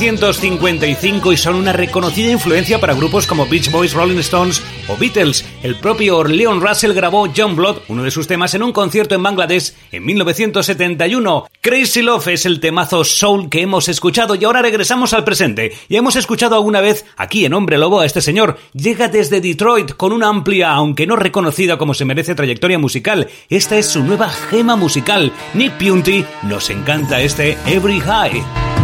1955 0.00 1.30
y 1.30 1.36
son 1.36 1.56
una 1.56 1.74
reconocida 1.74 2.30
influencia 2.30 2.80
para 2.80 2.94
grupos 2.94 3.26
como 3.26 3.46
Beach 3.46 3.70
Boys, 3.70 3.92
Rolling 3.92 4.20
Stones 4.20 4.62
o 4.88 4.96
Beatles. 4.96 5.44
El 5.62 5.76
propio 5.76 6.24
Leon 6.24 6.62
Russell 6.62 6.94
grabó 6.94 7.28
John 7.36 7.54
Blood, 7.54 7.80
uno 7.88 8.02
de 8.02 8.10
sus 8.10 8.26
temas, 8.26 8.54
en 8.54 8.62
un 8.62 8.72
concierto 8.72 9.14
en 9.14 9.22
Bangladesh 9.22 9.74
en 9.92 10.06
1971. 10.06 11.48
Crazy 11.60 12.00
Love 12.00 12.28
es 12.28 12.46
el 12.46 12.60
temazo 12.60 13.04
soul 13.04 13.50
que 13.50 13.60
hemos 13.60 13.90
escuchado 13.90 14.36
y 14.36 14.44
ahora 14.44 14.62
regresamos 14.62 15.12
al 15.12 15.24
presente. 15.24 15.72
Ya 15.90 15.98
hemos 15.98 16.16
escuchado 16.16 16.54
alguna 16.54 16.80
vez 16.80 17.04
aquí 17.18 17.44
en 17.44 17.52
Hombre 17.52 17.76
Lobo 17.76 18.00
a 18.00 18.06
este 18.06 18.22
señor. 18.22 18.56
Llega 18.72 19.08
desde 19.08 19.42
Detroit 19.42 19.92
con 19.92 20.14
una 20.14 20.28
amplia, 20.28 20.70
aunque 20.70 21.06
no 21.06 21.16
reconocida 21.16 21.76
como 21.76 21.92
se 21.92 22.06
merece, 22.06 22.34
trayectoria 22.34 22.78
musical. 22.78 23.28
Esta 23.50 23.76
es 23.76 23.88
su 23.88 24.02
nueva 24.02 24.30
gema 24.30 24.76
musical. 24.76 25.30
Nick 25.52 25.72
Punty 25.74 26.24
nos 26.44 26.70
encanta 26.70 27.20
este 27.20 27.58
Every 27.66 28.00
High. 28.00 28.79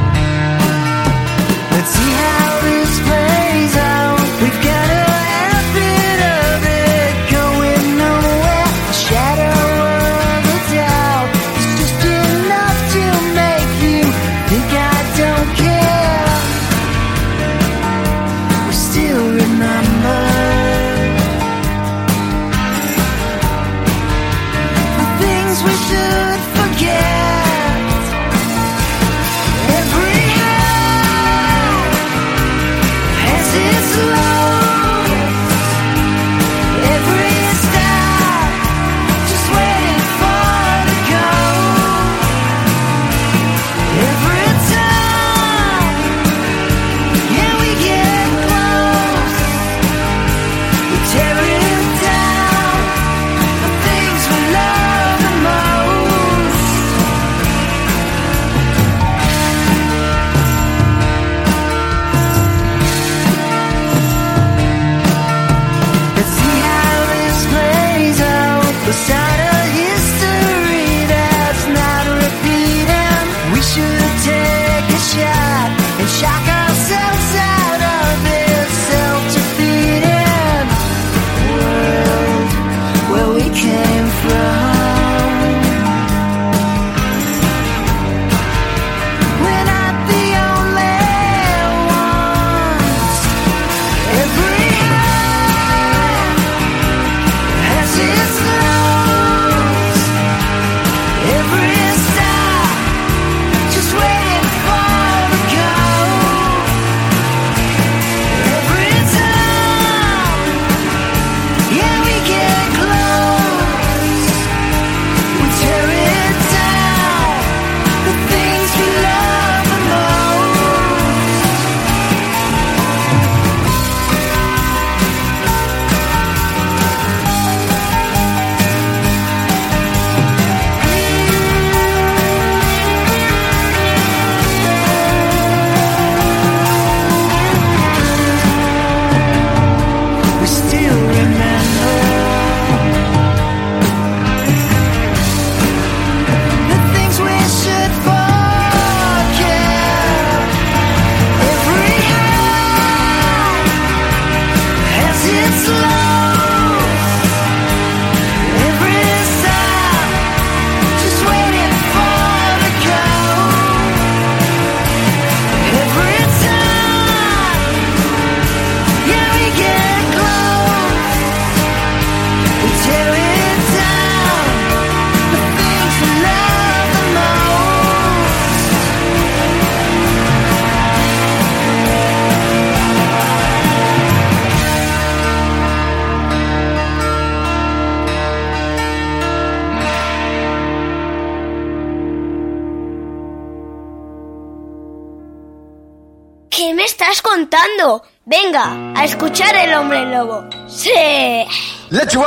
see 1.86 2.10
how 2.10 2.45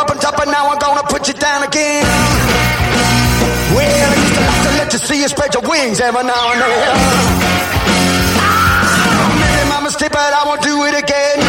up 0.09 0.15
on 0.15 0.21
top, 0.21 0.39
and 0.39 0.51
now 0.51 0.69
I'm 0.69 0.79
gonna 0.79 1.03
put 1.03 1.27
you 1.27 1.33
down 1.33 1.63
again. 1.63 2.05
Well, 3.75 4.11
I 4.11 4.15
used 4.15 4.35
to 4.35 4.41
like 4.41 4.63
to 4.63 4.71
let 4.77 4.93
you 4.93 4.99
see 4.99 5.21
you 5.21 5.27
spread 5.27 5.53
your 5.53 5.63
wings 5.63 5.99
every 5.99 6.23
now 6.23 6.51
and 6.51 6.61
then. 6.61 6.97
Ah, 8.41 9.37
maybe 9.39 9.69
my 9.69 9.81
mistake, 9.81 10.11
but 10.11 10.33
I 10.33 10.43
won't 10.45 10.61
do 10.61 10.85
it 10.85 10.95
again. 10.97 11.48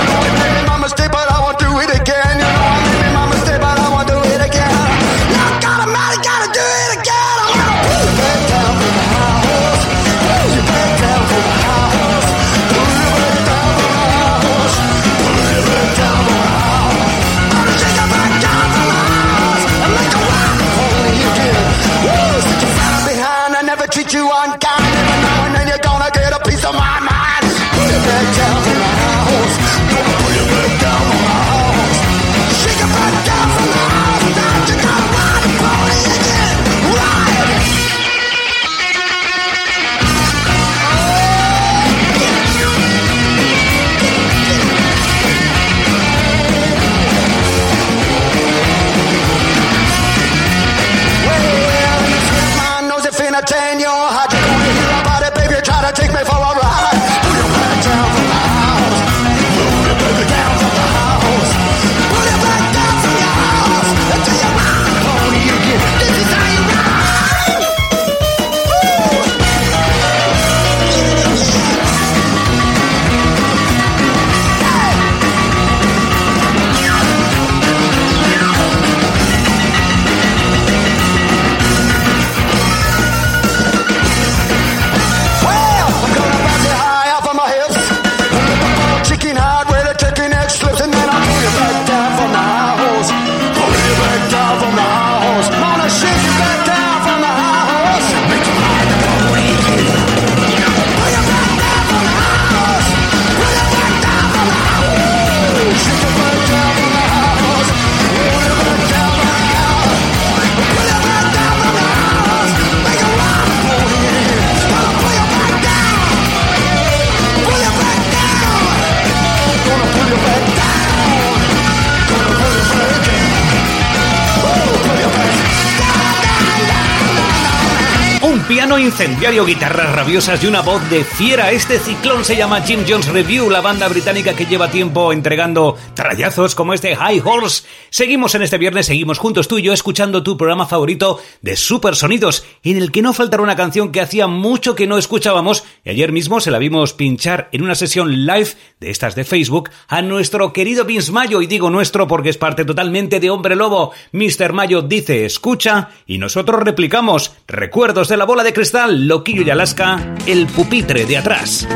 Guitarras 129.30 129.94
rabiosas 129.94 130.42
y 130.42 130.48
una 130.48 130.60
voz 130.60 130.90
de 130.90 131.04
fiera. 131.04 131.52
Este 131.52 131.78
ciclón 131.78 132.24
se 132.24 132.36
llama 132.36 132.62
Jim 132.62 132.80
Jones 132.86 133.06
Review, 133.06 133.48
la 133.48 133.60
banda 133.60 133.86
británica 133.86 134.34
que 134.34 134.44
lleva 134.44 134.72
tiempo 134.72 135.12
entregando 135.12 135.76
trallazos 135.94 136.56
como 136.56 136.74
este 136.74 136.96
High 136.96 137.22
Horse. 137.24 137.64
Seguimos 137.90 138.34
en 138.34 138.42
este 138.42 138.58
viernes, 138.58 138.86
seguimos 138.86 139.18
juntos 139.18 139.46
tú 139.46 139.58
y 139.58 139.62
yo 139.62 139.72
escuchando 139.72 140.24
tu 140.24 140.36
programa 140.36 140.66
favorito 140.66 141.20
de 141.42 141.56
Super 141.56 141.94
Sonidos, 141.94 142.44
en 142.64 142.76
el 142.76 142.90
que 142.90 143.02
no 143.02 143.12
faltará 143.12 143.44
una 143.44 143.54
canción 143.54 143.92
que 143.92 144.00
hacía 144.00 144.26
mucho 144.26 144.74
que 144.74 144.88
no 144.88 144.98
escuchábamos 144.98 145.62
y 145.84 145.90
ayer 145.90 146.10
mismo 146.10 146.40
se 146.40 146.50
la 146.50 146.58
vimos 146.58 146.92
pinchar 146.92 147.48
en 147.52 147.62
una 147.62 147.76
sesión 147.76 148.26
live 148.26 148.50
de 148.80 148.90
estas 148.90 149.14
de 149.14 149.24
Facebook 149.24 149.70
a 149.86 150.02
nuestro 150.02 150.52
querido 150.52 150.84
Vince 150.84 151.12
Mayo, 151.12 151.40
y 151.40 151.46
digo 151.46 151.70
nuestro 151.70 152.08
porque 152.08 152.30
es 152.30 152.36
parte 152.36 152.64
totalmente 152.64 153.20
de 153.20 153.30
Hombre 153.30 153.54
Lobo. 153.54 153.92
Mr. 154.12 154.52
Mayo 154.52 154.82
dice 154.82 155.24
escucha 155.24 155.90
y 156.04 156.18
nosotros 156.18 156.62
replicamos 156.64 157.32
recuerdos 157.46 158.08
de 158.08 158.16
la 158.16 158.24
bola 158.24 158.42
de 158.42 158.52
cristal, 158.52 159.06
Loquillo 159.20 159.42
y 159.42 159.50
Alaska, 159.50 160.16
el 160.26 160.46
pupitre 160.46 161.04
de 161.04 161.18
atrás. 161.18 161.68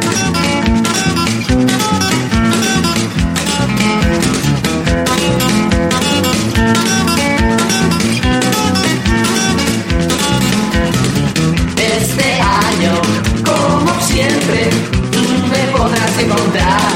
Este 11.76 12.40
año, 12.40 12.94
como 13.44 14.00
siempre, 14.00 14.70
me 15.50 15.78
podrás 15.78 16.18
encontrar 16.18 16.92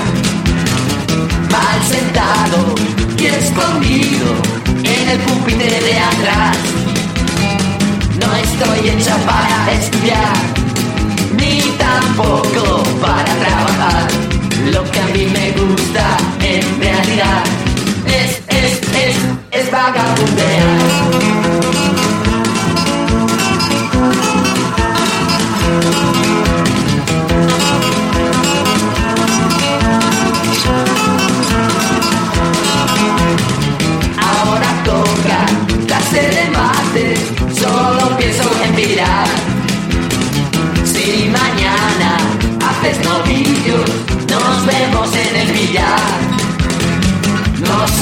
mal 1.51 1.83
sentado 1.85 2.75
y 3.19 3.27
escondido 3.27 4.29
en 4.83 5.09
el 5.11 5.19
pupitre 5.19 5.79
de 5.83 5.99
atrás. 5.99 6.98
No 8.20 8.35
estoy 8.35 8.89
hecha 8.90 9.16
para 9.19 9.73
estudiar, 9.73 10.36
ni 11.36 11.61
tampoco 11.78 12.82
para 13.01 13.32
trabajar. 13.36 14.09
Lo 14.73 14.82
que 14.90 15.01
a 15.01 15.07
mí 15.07 15.27
me 15.27 15.53
gusta 15.53 16.16
en 16.40 16.81
realidad 16.81 17.45
es, 18.07 18.43
es, 18.49 18.81
es, 18.95 19.16
es 19.53 19.70
vagabundear. 19.70 21.28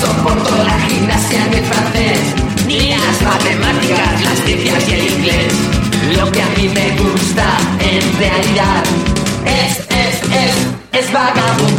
Soporto 0.01 0.57
la 0.65 0.79
gimnasia 0.89 1.47
ni 1.49 1.57
el 1.57 1.65
francés, 1.65 2.19
ni 2.67 2.91
las 2.91 3.23
matemáticas, 3.23 4.23
las 4.23 4.39
ciencias 4.45 4.89
y 4.89 4.93
el 4.93 5.13
inglés. 5.13 5.53
Lo 6.17 6.31
que 6.31 6.43
a 6.43 6.49
mí 6.57 6.69
me 6.69 6.91
gusta 7.03 7.47
en 7.81 8.19
realidad 8.19 8.83
es, 9.45 9.79
es, 9.91 10.15
es, 10.33 11.01
es 11.01 11.13
vagabundear. 11.13 11.76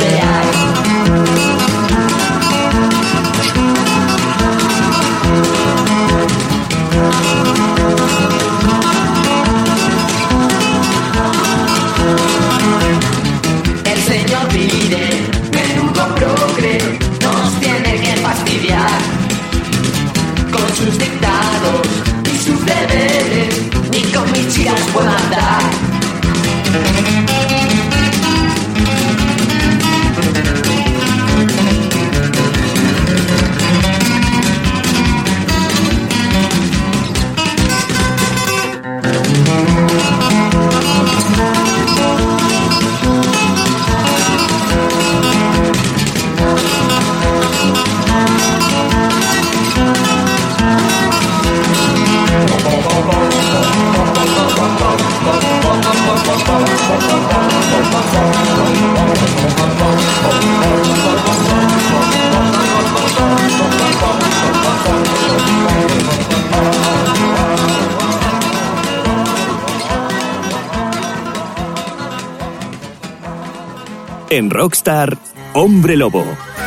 En 74.37 74.51
Rockstar, 74.51 75.17
Hombre 75.53 75.97
Lobo. 75.97 76.23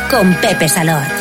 Con 0.09 0.33
Pepe 0.41 0.67
Salor. 0.67 1.20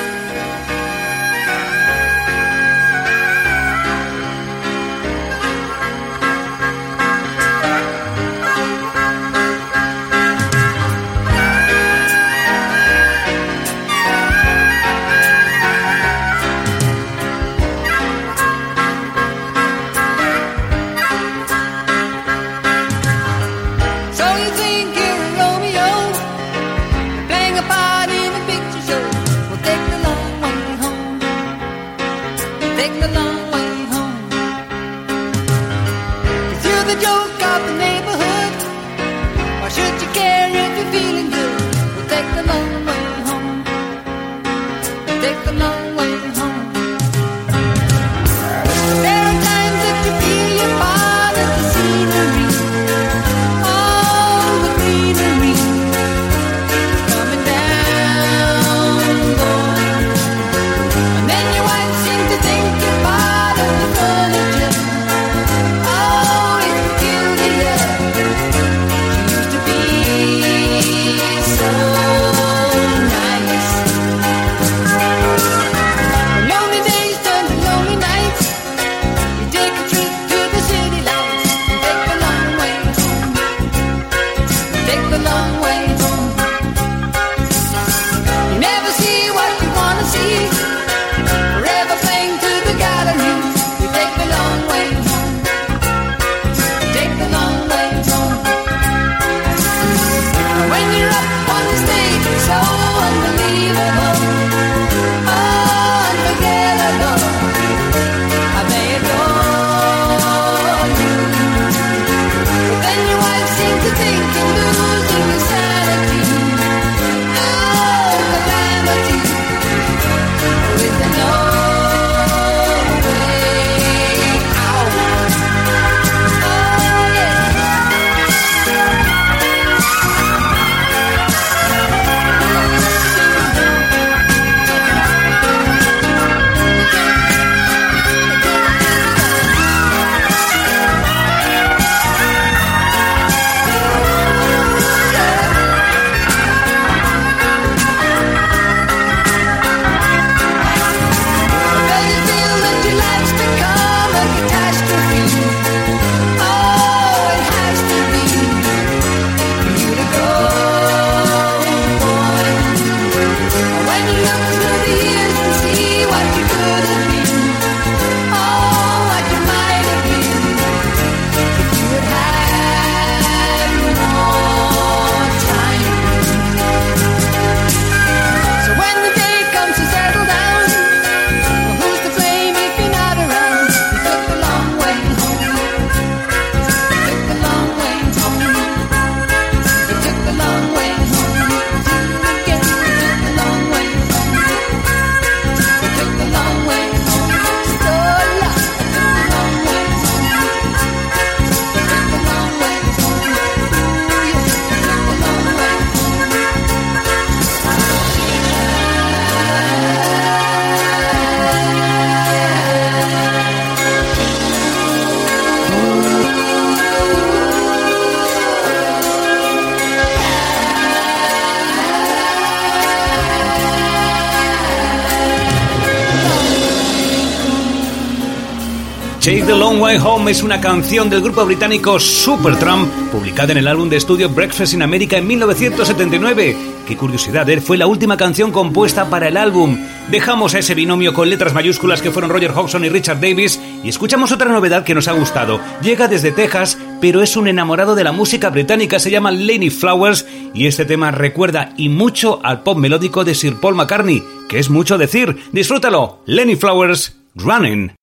es 230.31 230.45
una 230.45 230.61
canción 230.61 231.11
del 231.11 231.23
grupo 231.23 231.45
británico 231.45 231.99
Supertramp, 231.99 232.89
publicada 233.11 233.51
en 233.51 233.59
el 233.59 233.67
álbum 233.67 233.89
de 233.89 233.97
estudio 233.97 234.29
Breakfast 234.29 234.75
in 234.75 234.83
America 234.83 235.17
en 235.17 235.27
1979. 235.27 236.57
Qué 236.87 236.97
curiosidad, 236.97 237.49
¿eh? 237.51 237.61
fue 237.61 237.77
la 237.77 237.89
última 237.89 238.17
canción 238.17 238.53
compuesta 238.53 239.11
para 239.11 239.27
el 239.27 239.37
álbum. 239.37 239.77
Dejamos 240.09 240.55
a 240.55 240.61
ese 240.61 240.77
binomio 240.77 241.15
con 241.15 241.29
letras 241.29 241.53
mayúsculas 241.53 242.01
que 242.01 242.13
fueron 242.13 242.31
Roger 242.31 242.53
Hodgson 242.53 242.85
y 242.85 242.89
Richard 242.89 243.21
Davis 243.21 243.61
y 243.83 243.89
escuchamos 243.89 244.31
otra 244.31 244.53
novedad 244.53 244.85
que 244.85 244.95
nos 244.95 245.09
ha 245.09 245.13
gustado. 245.13 245.59
Llega 245.83 246.07
desde 246.07 246.31
Texas, 246.31 246.79
pero 247.01 247.23
es 247.23 247.37
un 247.37 247.49
enamorado 247.49 247.97
de 247.97 248.05
la 248.05 248.13
música 248.13 248.51
británica, 248.51 249.01
se 249.01 249.11
llama 249.11 249.33
Lenny 249.33 249.71
Flowers 249.71 250.27
y 250.55 250.69
este 250.69 250.85
tema 250.85 251.11
recuerda 251.11 251.73
y 251.77 251.89
mucho 251.89 252.39
al 252.45 252.63
pop 252.63 252.79
melódico 252.79 253.25
de 253.25 253.35
Sir 253.35 253.57
Paul 253.57 253.75
McCartney, 253.75 254.23
que 254.49 254.61
es 254.61 254.71
mucho 254.71 254.97
decir. 254.97 255.37
Disfrútalo, 255.51 256.23
Lenny 256.25 256.55
Flowers, 256.55 257.17
Running. 257.35 257.95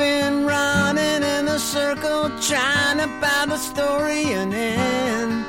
been 0.00 0.46
running 0.46 1.22
in 1.36 1.46
a 1.46 1.58
circle 1.58 2.30
trying 2.40 2.96
to 2.96 3.08
find 3.20 3.50
the 3.50 3.58
story 3.58 4.32
and 4.32 4.54
end. 4.54 5.44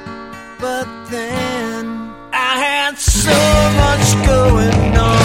But 0.59 0.87
then 1.09 2.13
I 2.33 2.51
had 2.67 2.97
so 2.97 3.39
much 3.83 4.05
going 4.27 4.97
on. 4.97 5.20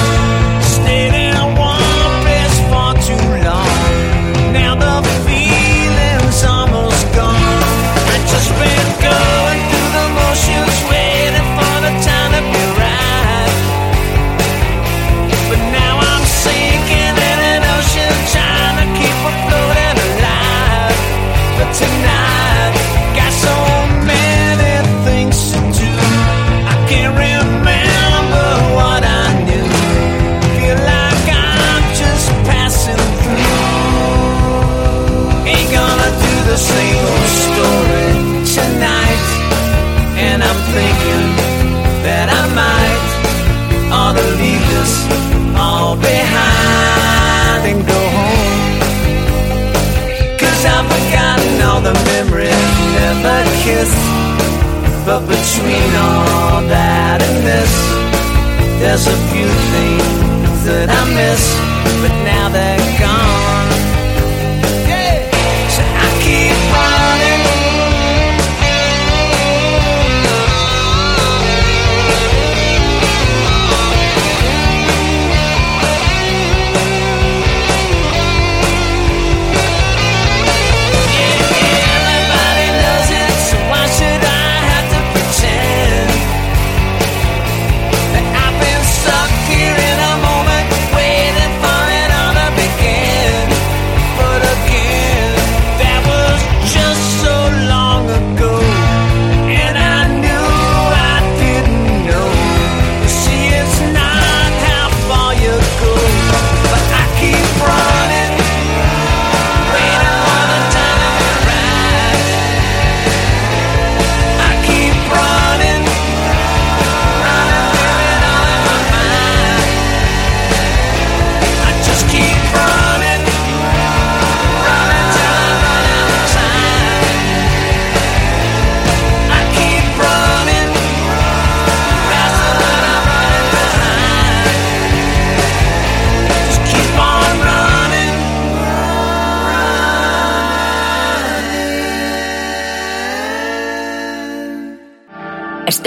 there's 58.97 59.09
a 59.09 59.29
few 59.29 59.47
things 59.47 60.65
that 60.65 60.89
I 60.89 61.15
miss. 61.15 61.76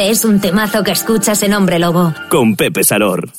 Es 0.10 0.26
un 0.26 0.41
temazo 0.41 0.84
que 0.84 0.90
escuchas 0.90 1.44
en 1.44 1.53
Hombre 1.53 1.77
Lobo. 1.77 2.15
Con 2.31 2.56
Pepe 2.56 2.84
Salor. 2.84 3.30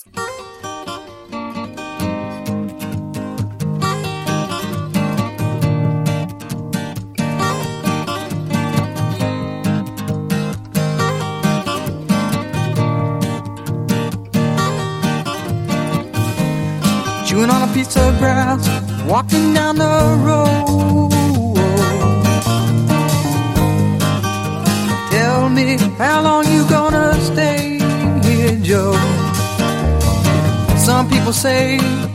Walking 19.09 19.55
down 19.55 19.75
the 19.75 19.85
road. 20.25 20.50
Say. 31.33 32.10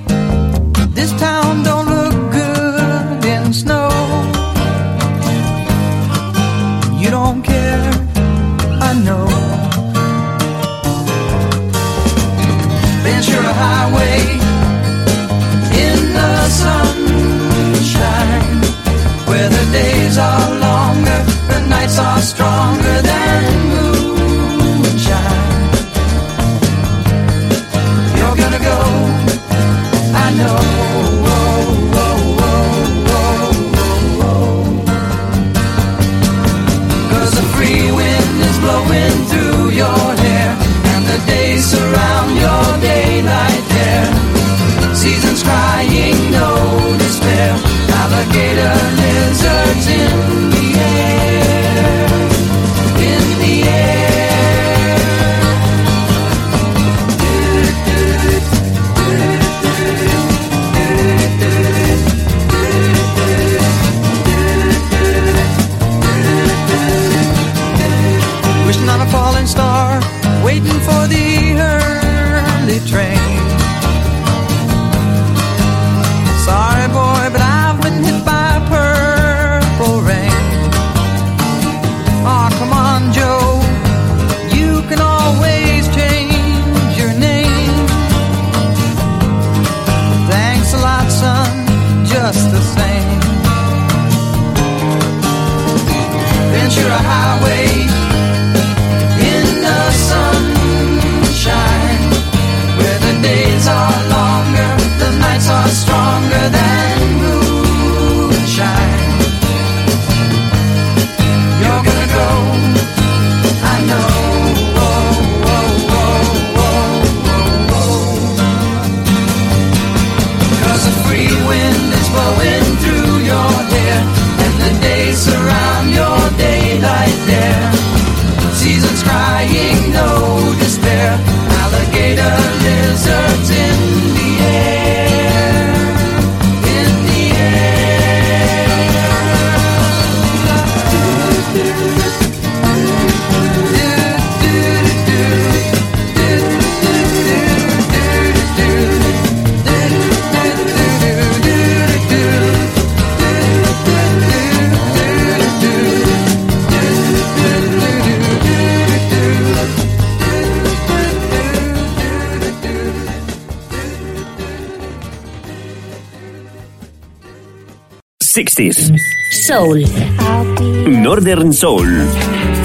Northern 170.85 171.53
Soul, 171.53 172.05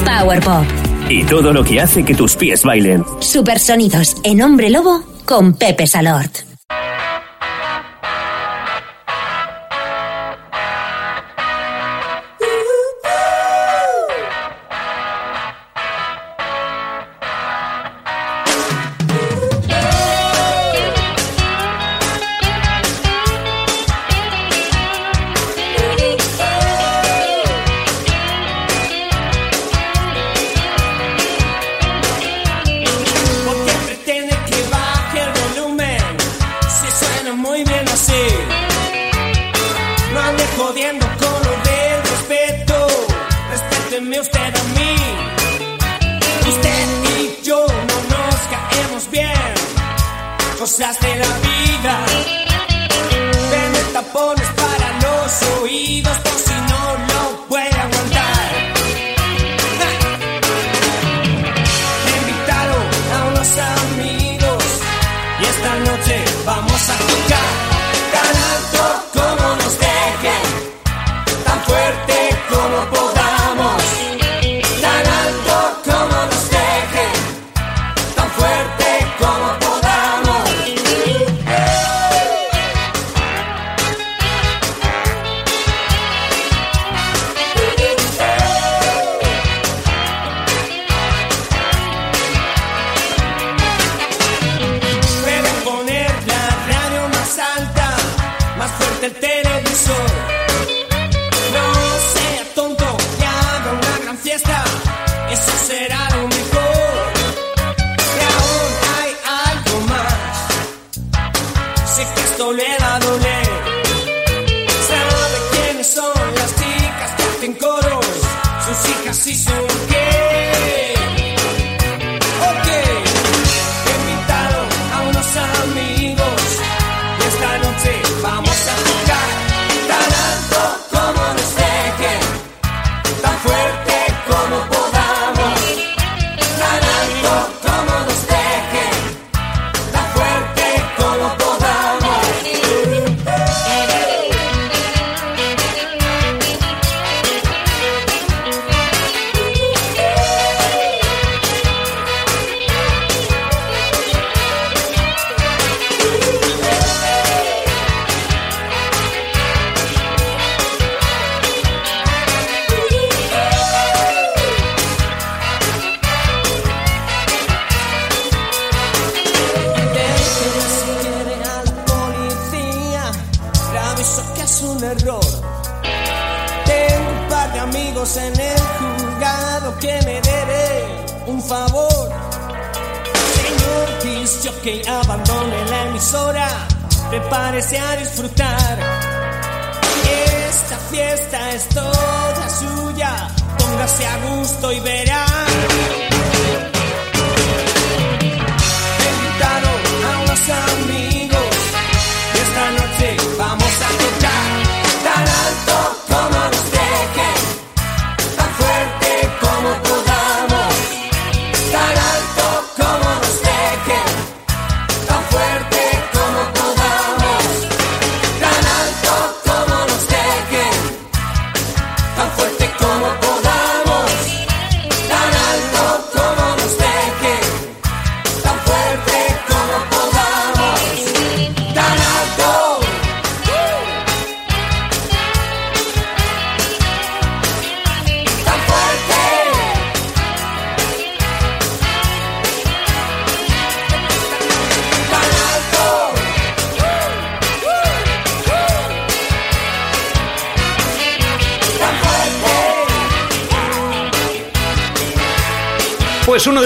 Power 0.04 0.40
Pop 0.40 0.64
y 1.08 1.22
todo 1.22 1.52
lo 1.52 1.62
que 1.62 1.80
hace 1.80 2.04
que 2.04 2.16
tus 2.16 2.34
pies 2.34 2.64
bailen. 2.64 3.04
Supersonidos 3.20 4.16
en 4.24 4.42
Hombre 4.42 4.70
Lobo 4.70 5.04
con 5.24 5.52
Pepe 5.52 5.86
Salort. 5.86 6.39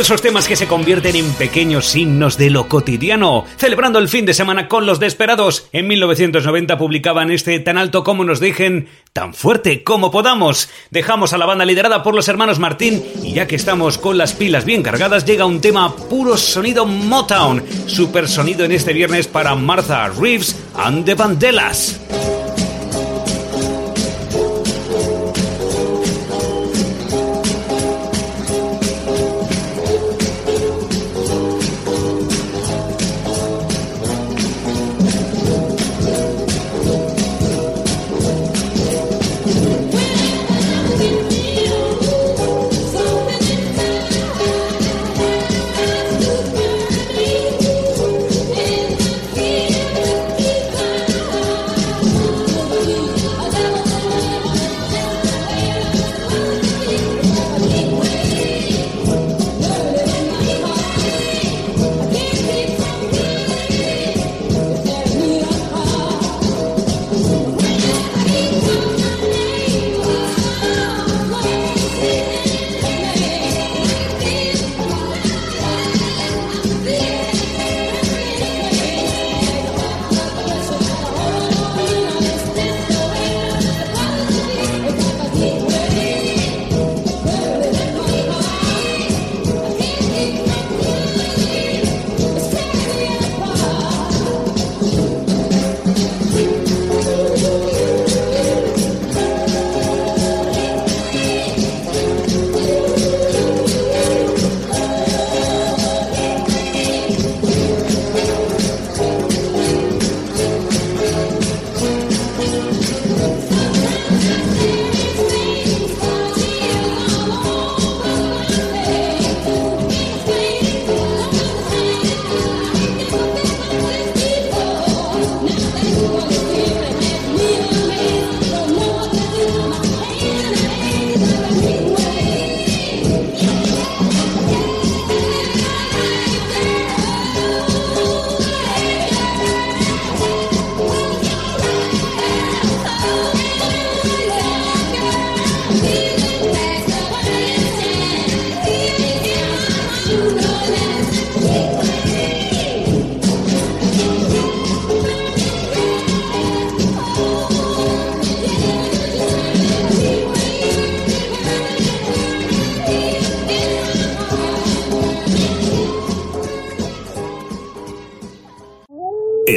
Esos 0.04 0.20
temas 0.20 0.46
que 0.46 0.54
se 0.54 0.66
convierten 0.66 1.16
en 1.16 1.32
pequeños 1.32 1.86
signos 1.86 2.36
de 2.36 2.50
lo 2.50 2.68
cotidiano. 2.68 3.46
Celebrando 3.56 3.98
el 3.98 4.10
fin 4.10 4.26
de 4.26 4.34
semana 4.34 4.68
con 4.68 4.84
los 4.84 5.00
Desperados, 5.00 5.66
en 5.72 5.86
1990 5.86 6.76
publicaban 6.76 7.30
este 7.30 7.58
tan 7.60 7.78
alto 7.78 8.04
como 8.04 8.22
nos 8.22 8.38
dejen, 8.38 8.90
tan 9.14 9.32
fuerte 9.32 9.82
como 9.82 10.10
podamos. 10.10 10.68
Dejamos 10.90 11.32
a 11.32 11.38
la 11.38 11.46
banda 11.46 11.64
liderada 11.64 12.02
por 12.02 12.14
los 12.14 12.28
hermanos 12.28 12.58
Martín 12.58 13.02
y 13.22 13.32
ya 13.32 13.46
que 13.46 13.56
estamos 13.56 13.96
con 13.96 14.18
las 14.18 14.34
pilas 14.34 14.66
bien 14.66 14.82
cargadas, 14.82 15.24
llega 15.24 15.46
un 15.46 15.62
tema 15.62 15.96
puro 15.96 16.36
sonido 16.36 16.84
Motown. 16.84 17.64
Super 17.86 18.28
sonido 18.28 18.66
en 18.66 18.72
este 18.72 18.92
viernes 18.92 19.26
para 19.26 19.54
Martha 19.54 20.10
Reeves 20.10 20.54
and 20.74 21.06
the 21.06 21.14
Vandellas. 21.14 22.03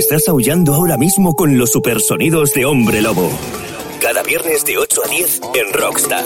Estás 0.09 0.29
aullando 0.29 0.73
ahora 0.73 0.95
mismo 0.95 1.35
con 1.35 1.57
los 1.57 1.71
supersonidos 1.73 2.53
de 2.53 2.65
Hombre 2.65 3.01
Lobo. 3.01 3.29
Cada 4.01 4.23
viernes 4.23 4.63
de 4.63 4.77
8 4.77 5.01
a 5.03 5.09
10 5.09 5.41
en 5.53 5.73
Rockstar. 5.73 6.23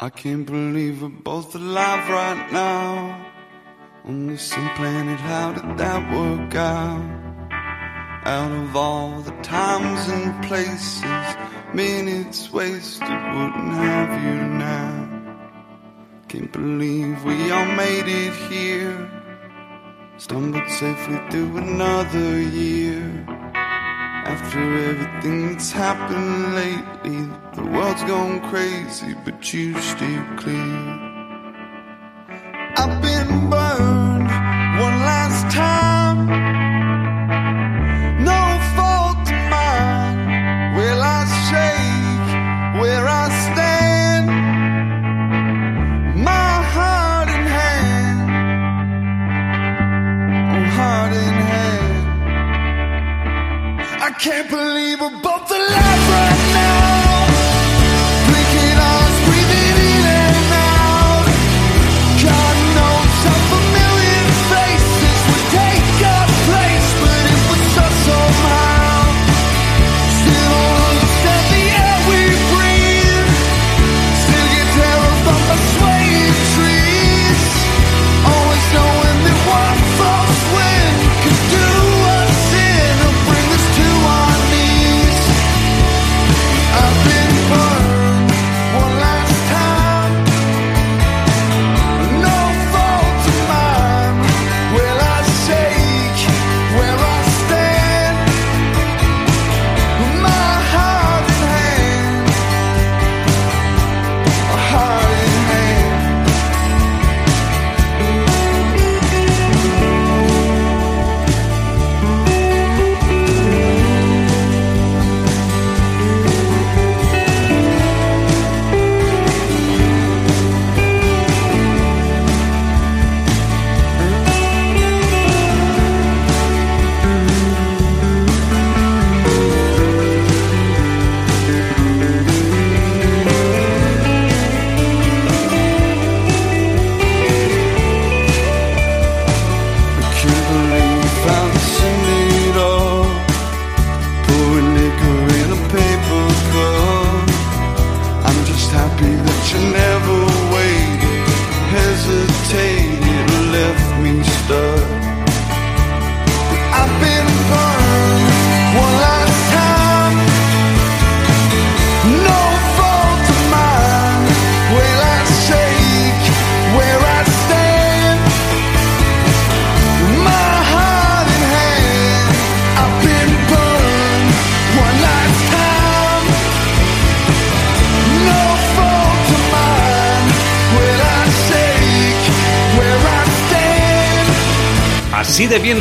I 0.00 0.10
can't 0.10 0.48
believe 0.48 1.02
we're 1.02 1.10
both 1.24 1.56
alive 1.56 2.08
right 2.08 2.52
now. 2.52 3.16
On 4.04 4.28
the 4.28 4.38
same 4.38 4.70
planet, 4.76 5.18
how 5.18 5.52
did 5.52 5.76
that 5.76 6.08
work 6.14 6.54
out? 6.54 7.02
Out 8.26 8.52
of 8.52 8.76
all 8.76 9.20
the 9.22 9.34
times 9.42 10.08
and 10.08 10.46
places, 10.46 11.02
minutes 11.74 12.52
wasted 12.52 13.08
wouldn't 13.08 13.74
have 13.74 14.22
you 14.22 14.36
now. 14.56 15.08
Can't 16.28 16.52
believe 16.52 17.24
we 17.24 17.50
all 17.50 17.72
made 17.74 18.06
it 18.06 18.34
here. 18.48 19.10
Stumbled 20.16 20.68
safely 20.68 21.18
through 21.30 21.39
happened 26.00 26.54
lately, 26.54 27.28
the 27.54 27.62
world's 27.70 28.02
gone 28.04 28.40
crazy, 28.48 29.14
but 29.24 29.52
you 29.52 29.78
still 29.80 30.24
clear. 30.36 30.89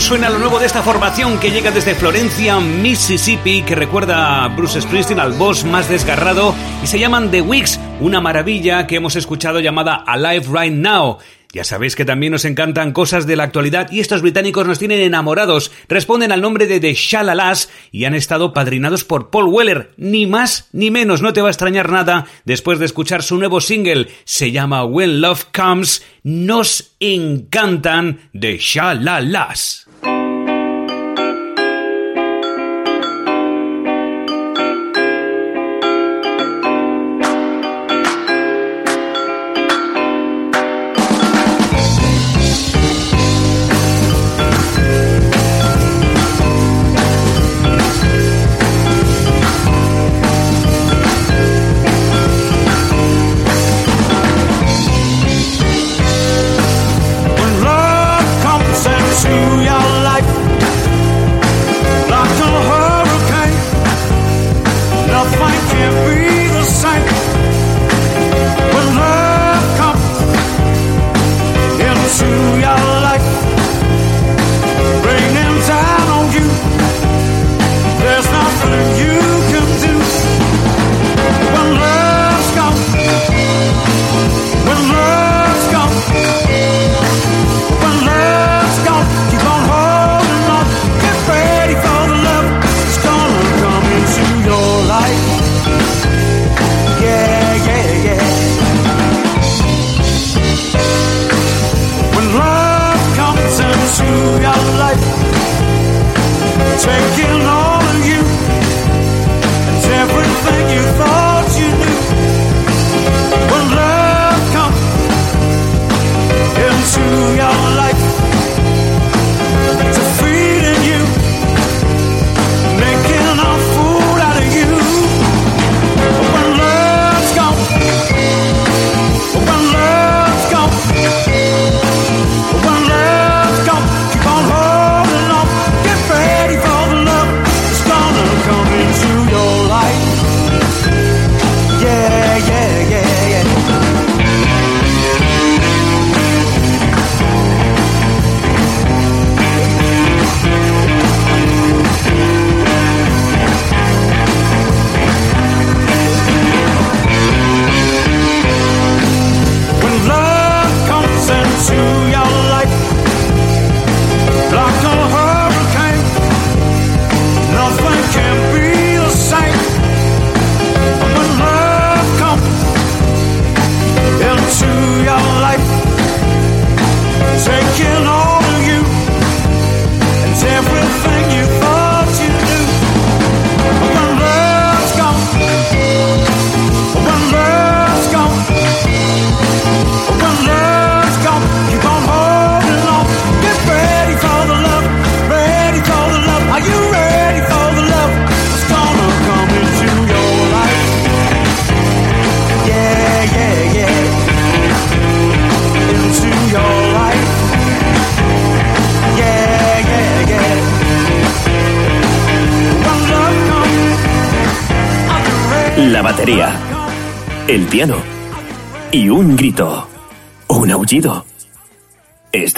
suena 0.09 0.31
lo 0.31 0.39
nuevo 0.39 0.57
de 0.57 0.65
esta 0.65 0.81
formación 0.81 1.39
que 1.39 1.51
llega 1.51 1.69
desde 1.69 1.93
Florencia, 1.93 2.59
Mississippi, 2.59 3.61
que 3.61 3.75
recuerda 3.75 4.43
a 4.43 4.47
Bruce 4.47 4.81
Springsteen 4.81 5.19
al 5.19 5.33
boss 5.33 5.65
más 5.65 5.87
desgarrado, 5.87 6.55
y 6.83 6.87
se 6.87 6.97
llaman 6.97 7.29
The 7.29 7.41
Weeks, 7.41 7.79
una 7.99 8.19
maravilla 8.19 8.87
que 8.87 8.95
hemos 8.95 9.15
escuchado 9.15 9.59
llamada 9.59 9.93
Alive 10.07 10.47
Right 10.51 10.73
Now. 10.73 11.19
Ya 11.53 11.63
sabéis 11.63 11.95
que 11.95 12.05
también 12.05 12.31
nos 12.31 12.45
encantan 12.45 12.91
cosas 12.91 13.27
de 13.27 13.35
la 13.35 13.43
actualidad 13.43 13.91
y 13.91 13.99
estos 13.99 14.23
británicos 14.23 14.65
nos 14.65 14.79
tienen 14.79 14.99
enamorados. 14.99 15.71
Responden 15.87 16.31
al 16.31 16.41
nombre 16.41 16.65
de 16.65 16.79
The 16.79 16.95
Shalalas 16.95 17.69
y 17.91 18.05
han 18.05 18.15
estado 18.15 18.51
padrinados 18.51 19.03
por 19.03 19.29
Paul 19.29 19.49
Weller. 19.49 19.91
Ni 19.97 20.25
más 20.25 20.69
ni 20.71 20.89
menos, 20.89 21.21
no 21.21 21.33
te 21.33 21.41
va 21.41 21.49
a 21.49 21.51
extrañar 21.51 21.91
nada 21.91 22.25
después 22.45 22.79
de 22.79 22.85
escuchar 22.85 23.21
su 23.21 23.37
nuevo 23.37 23.61
single. 23.61 24.07
Se 24.25 24.51
llama 24.51 24.85
When 24.85 25.21
Love 25.21 25.45
Comes. 25.53 26.03
Nos 26.23 26.95
encantan 26.99 28.21
The 28.33 28.57
Shalalas. 28.57 29.88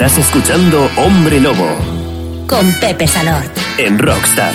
Estás 0.04 0.18
escuchando 0.18 0.90
Hombre 0.96 1.38
Lobo. 1.38 1.68
Con 2.48 2.72
Pepe 2.80 3.06
Salor. 3.06 3.44
En 3.78 4.00
Rockstar. 4.00 4.52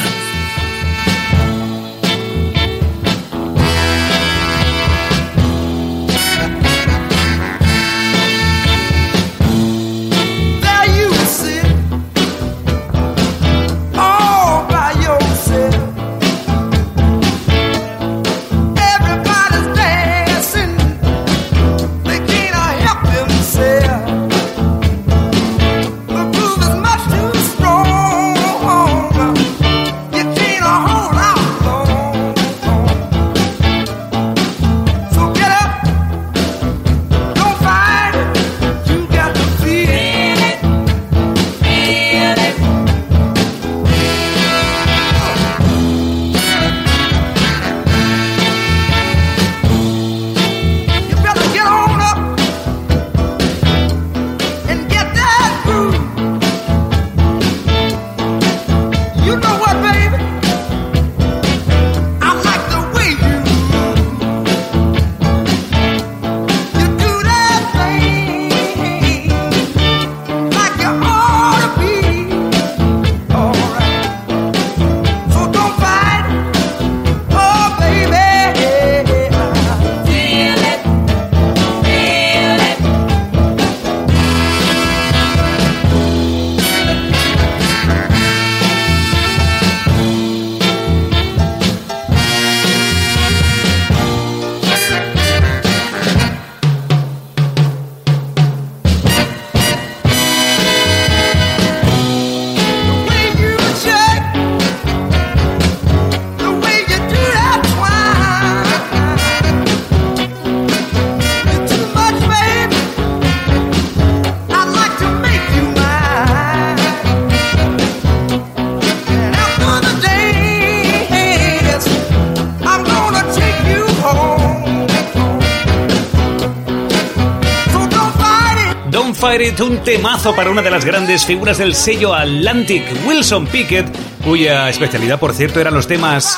Un 129.59 129.79
temazo 129.83 130.35
para 130.35 130.51
una 130.51 130.61
de 130.61 130.69
las 130.69 130.85
grandes 130.85 131.25
figuras 131.25 131.57
del 131.57 131.73
sello 131.73 132.13
Atlantic, 132.13 132.83
Wilson 133.07 133.47
Pickett, 133.47 133.87
cuya 134.23 134.69
especialidad, 134.69 135.19
por 135.19 135.33
cierto, 135.33 135.59
eran 135.59 135.73
los 135.73 135.87
temas 135.87 136.37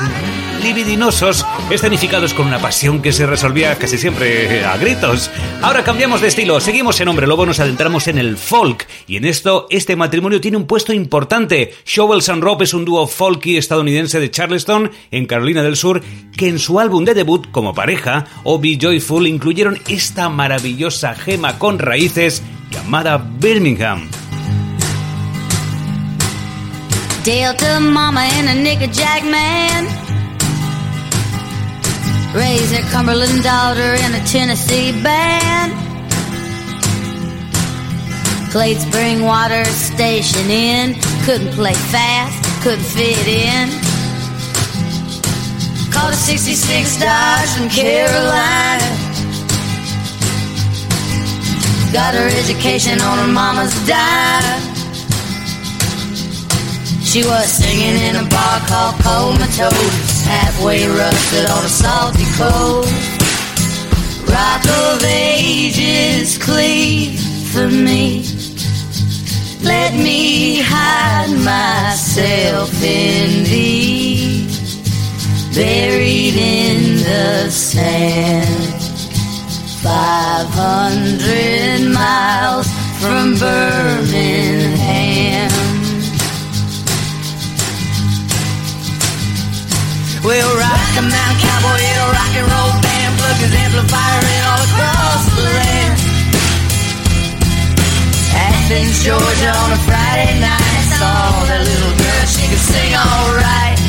libidinosos, 0.61 1.45
escenificados 1.69 2.33
con 2.33 2.47
una 2.47 2.59
pasión 2.59 3.01
que 3.01 3.11
se 3.11 3.25
resolvía 3.25 3.75
casi 3.75 3.97
siempre 3.97 4.63
a 4.65 4.77
gritos. 4.77 5.29
Ahora 5.61 5.83
cambiamos 5.83 6.21
de 6.21 6.27
estilo, 6.27 6.59
seguimos 6.59 6.99
en 6.99 7.07
Hombre 7.07 7.27
Lobo, 7.27 7.45
nos 7.45 7.59
adentramos 7.59 8.07
en 8.07 8.17
el 8.17 8.37
folk, 8.37 8.87
y 9.07 9.17
en 9.17 9.25
esto 9.25 9.67
este 9.69 9.95
matrimonio 9.95 10.41
tiene 10.41 10.57
un 10.57 10.65
puesto 10.67 10.93
importante. 10.93 11.73
Shovels 11.85 12.29
and 12.29 12.43
Rope 12.43 12.63
es 12.63 12.73
un 12.73 12.85
dúo 12.85 13.07
folky 13.07 13.57
estadounidense 13.57 14.19
de 14.19 14.31
Charleston, 14.31 14.91
en 15.11 15.25
Carolina 15.25 15.63
del 15.63 15.75
Sur, 15.75 16.01
que 16.35 16.47
en 16.47 16.59
su 16.59 16.79
álbum 16.79 17.05
de 17.05 17.13
debut 17.13 17.49
como 17.51 17.73
pareja, 17.73 18.25
Be 18.61 18.77
Joyful, 18.79 19.27
incluyeron 19.27 19.79
esta 19.87 20.29
maravillosa 20.29 21.15
gema 21.15 21.57
con 21.57 21.79
raíces 21.79 22.43
llamada 22.71 23.17
Birmingham. 23.17 24.09
Delta 27.23 27.79
mama 27.79 28.21
and 28.21 28.49
a 28.49 28.55
knickerjack 28.55 29.23
man. 29.23 30.08
Raised 32.33 32.73
a 32.73 32.83
Cumberland 32.91 33.41
daughter 33.41 33.95
in 33.95 34.13
a 34.13 34.23
Tennessee 34.23 34.91
band. 35.01 35.73
Played 38.51 38.77
spring 38.77 39.23
water 39.23 39.65
station 39.65 40.47
in. 40.51 40.93
Couldn't 41.23 41.53
play 41.53 41.73
fast, 41.73 42.63
couldn't 42.63 42.85
fit 42.85 43.27
in. 43.27 43.69
Caught 45.91 46.13
a 46.13 46.15
66 46.15 46.99
Dodge 46.99 47.49
from 47.49 47.67
Carolina. 47.69 48.85
Got 51.91 52.13
her 52.13 52.29
education 52.37 53.01
on 53.01 53.17
her 53.17 53.33
mama's 53.33 53.73
dime. 53.87 54.78
She 57.09 57.23
was 57.25 57.51
singing 57.51 57.97
in 58.07 58.15
a 58.17 58.29
bar 58.29 58.59
called 58.67 59.01
Comatose, 59.01 60.21
halfway 60.25 60.87
rusted 60.87 61.49
on 61.49 61.65
a 61.65 61.67
salty 61.67 62.25
coast. 62.37 62.93
Rock 64.29 64.63
of 64.63 65.03
ages 65.03 66.37
cleave 66.37 67.19
for 67.51 67.67
me. 67.67 68.23
Let 69.63 69.93
me 69.95 70.61
hide 70.61 71.33
myself 71.43 72.71
in 72.83 73.43
thee, 73.43 74.47
buried 75.55 76.35
in 76.35 76.97
the 76.97 77.49
sand. 77.49 78.83
Five 79.81 80.47
hundred 80.49 81.91
miles 81.91 82.67
from 83.01 83.33
Birmingham. 83.39 84.69
We'll 90.19 90.51
rock 90.59 90.91
a 90.99 91.01
Mount 91.01 91.37
Cowboy, 91.39 91.79
a 91.79 92.11
rock 92.11 92.33
and 92.35 92.43
roll 92.43 92.75
band, 92.83 93.11
plug 93.15 93.39
his 93.39 93.55
amplifier 93.55 94.19
in 94.19 94.41
all 94.51 94.61
across 94.67 95.23
the 95.31 95.47
land. 95.47 95.95
Athens, 98.35 98.99
Georgia 98.99 99.51
on 99.55 99.71
a 99.71 99.79
Friday 99.87 100.35
night, 100.43 100.83
saw 100.99 101.47
that 101.47 101.63
little 101.63 101.95
girl, 101.95 102.25
she 102.27 102.51
could 102.51 102.59
sing 102.59 102.91
alright. 102.99 103.79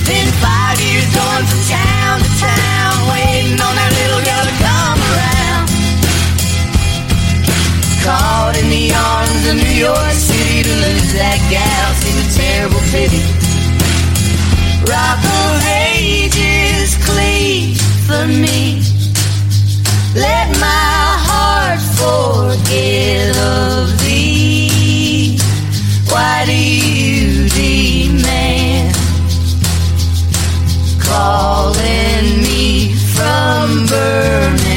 Spent 0.00 0.32
five 0.40 0.80
years 0.80 1.04
going 1.12 1.44
from 1.44 1.62
town 1.68 2.24
to 2.24 2.30
town, 2.40 2.94
waiting 3.12 3.60
on 3.60 3.74
that 3.76 3.92
little 4.00 4.22
girl 4.24 4.44
to 4.48 4.54
come 4.64 4.98
around. 5.12 5.64
Caught 8.00 8.56
in 8.64 8.72
the 8.72 8.96
arms 8.96 9.44
of 9.44 9.54
New 9.60 9.76
York 9.76 10.16
City 10.16 10.64
to 10.64 10.72
lose 10.72 11.12
that 11.20 11.36
gal 11.52 11.88
seemed 12.00 12.16
a 12.16 12.28
terrible 12.32 12.80
pity. 12.88 13.51
Rock 14.84 15.24
of 15.24 15.64
ages 15.64 16.96
cleave 17.06 17.80
for 18.06 18.26
me. 18.26 18.82
Let 20.14 20.48
my 20.58 21.16
heart 21.28 21.80
forget 22.00 23.36
of 23.36 23.98
thee. 24.00 25.38
Why 26.10 26.44
do 26.46 26.52
you 26.52 27.48
demand 27.48 28.96
calling 31.00 32.42
me 32.42 32.94
from 33.14 33.86
Birmingham? 33.86 34.71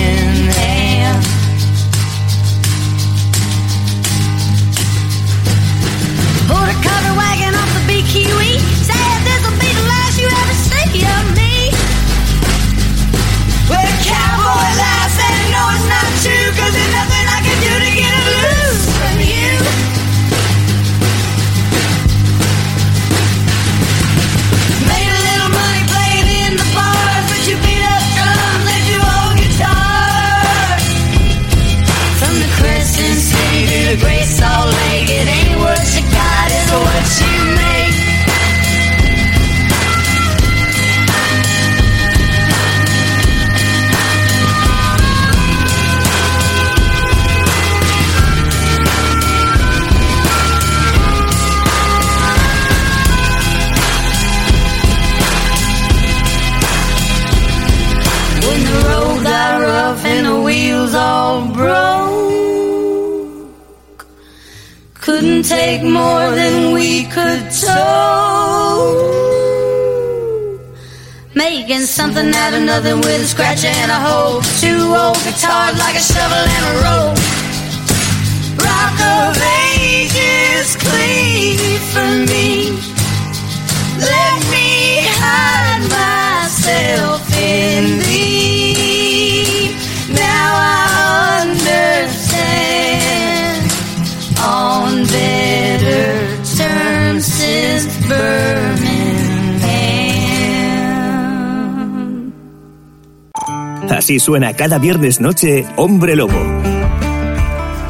Así 104.06 104.20
suena 104.20 104.54
cada 104.54 104.78
viernes 104.78 105.20
noche 105.20 105.66
Hombre 105.78 106.16
Lobo. 106.16 106.38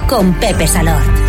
Con 0.08 0.34
Pepe 0.36 0.66
Salord. 0.66 1.25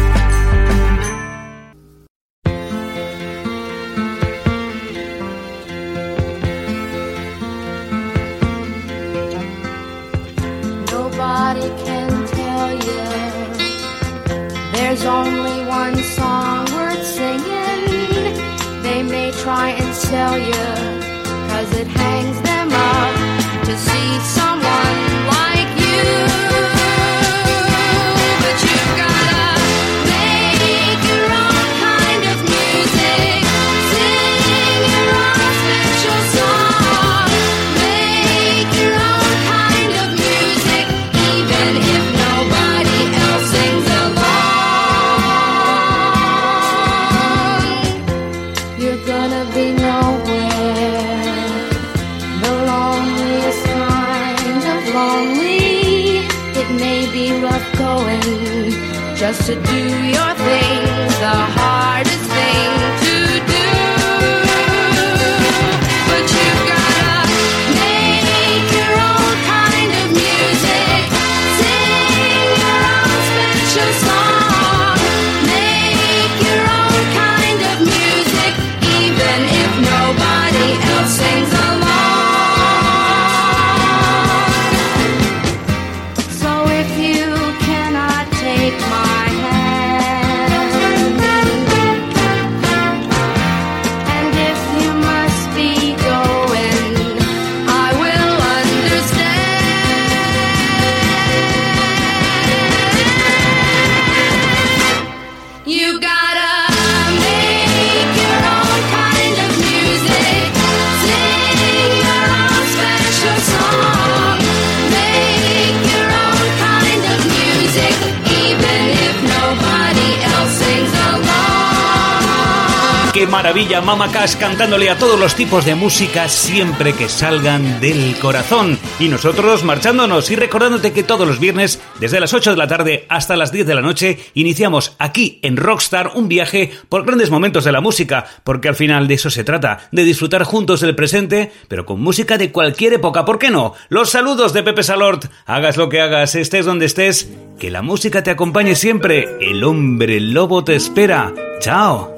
Maravilla, 123.36 123.82
Mama 123.82 124.10
Cash 124.10 124.36
cantándole 124.36 124.88
a 124.88 124.96
todos 124.96 125.20
los 125.20 125.34
tipos 125.34 125.66
de 125.66 125.74
música 125.74 126.26
siempre 126.26 126.94
que 126.94 127.06
salgan 127.06 127.82
del 127.82 128.16
corazón. 128.18 128.78
Y 128.98 129.08
nosotros 129.08 129.62
marchándonos 129.62 130.30
y 130.30 130.36
recordándote 130.36 130.94
que 130.94 131.02
todos 131.02 131.28
los 131.28 131.38
viernes, 131.38 131.78
desde 132.00 132.18
las 132.18 132.32
8 132.32 132.52
de 132.52 132.56
la 132.56 132.66
tarde 132.66 133.04
hasta 133.10 133.36
las 133.36 133.52
10 133.52 133.66
de 133.66 133.74
la 133.74 133.82
noche, 133.82 134.18
iniciamos 134.32 134.96
aquí 134.98 135.38
en 135.42 135.58
Rockstar 135.58 136.12
un 136.14 136.28
viaje 136.28 136.70
por 136.88 137.04
grandes 137.04 137.28
momentos 137.28 137.64
de 137.64 137.72
la 137.72 137.82
música, 137.82 138.24
porque 138.42 138.68
al 138.68 138.74
final 138.74 139.06
de 139.06 139.16
eso 139.16 139.28
se 139.28 139.44
trata, 139.44 139.90
de 139.92 140.04
disfrutar 140.04 140.44
juntos 140.44 140.80
del 140.80 140.96
presente, 140.96 141.52
pero 141.68 141.84
con 141.84 142.00
música 142.00 142.38
de 142.38 142.50
cualquier 142.50 142.94
época, 142.94 143.26
¿por 143.26 143.38
qué 143.38 143.50
no? 143.50 143.74
Los 143.90 144.08
saludos 144.08 144.54
de 144.54 144.62
Pepe 144.62 144.82
Salort, 144.82 145.26
hagas 145.44 145.76
lo 145.76 145.90
que 145.90 146.00
hagas, 146.00 146.36
estés 146.36 146.64
donde 146.64 146.86
estés, 146.86 147.28
que 147.60 147.70
la 147.70 147.82
música 147.82 148.22
te 148.22 148.30
acompañe 148.30 148.74
siempre, 148.74 149.28
el 149.42 149.62
hombre 149.62 150.20
lobo 150.20 150.64
te 150.64 150.74
espera. 150.74 151.34
Chao. 151.60 152.16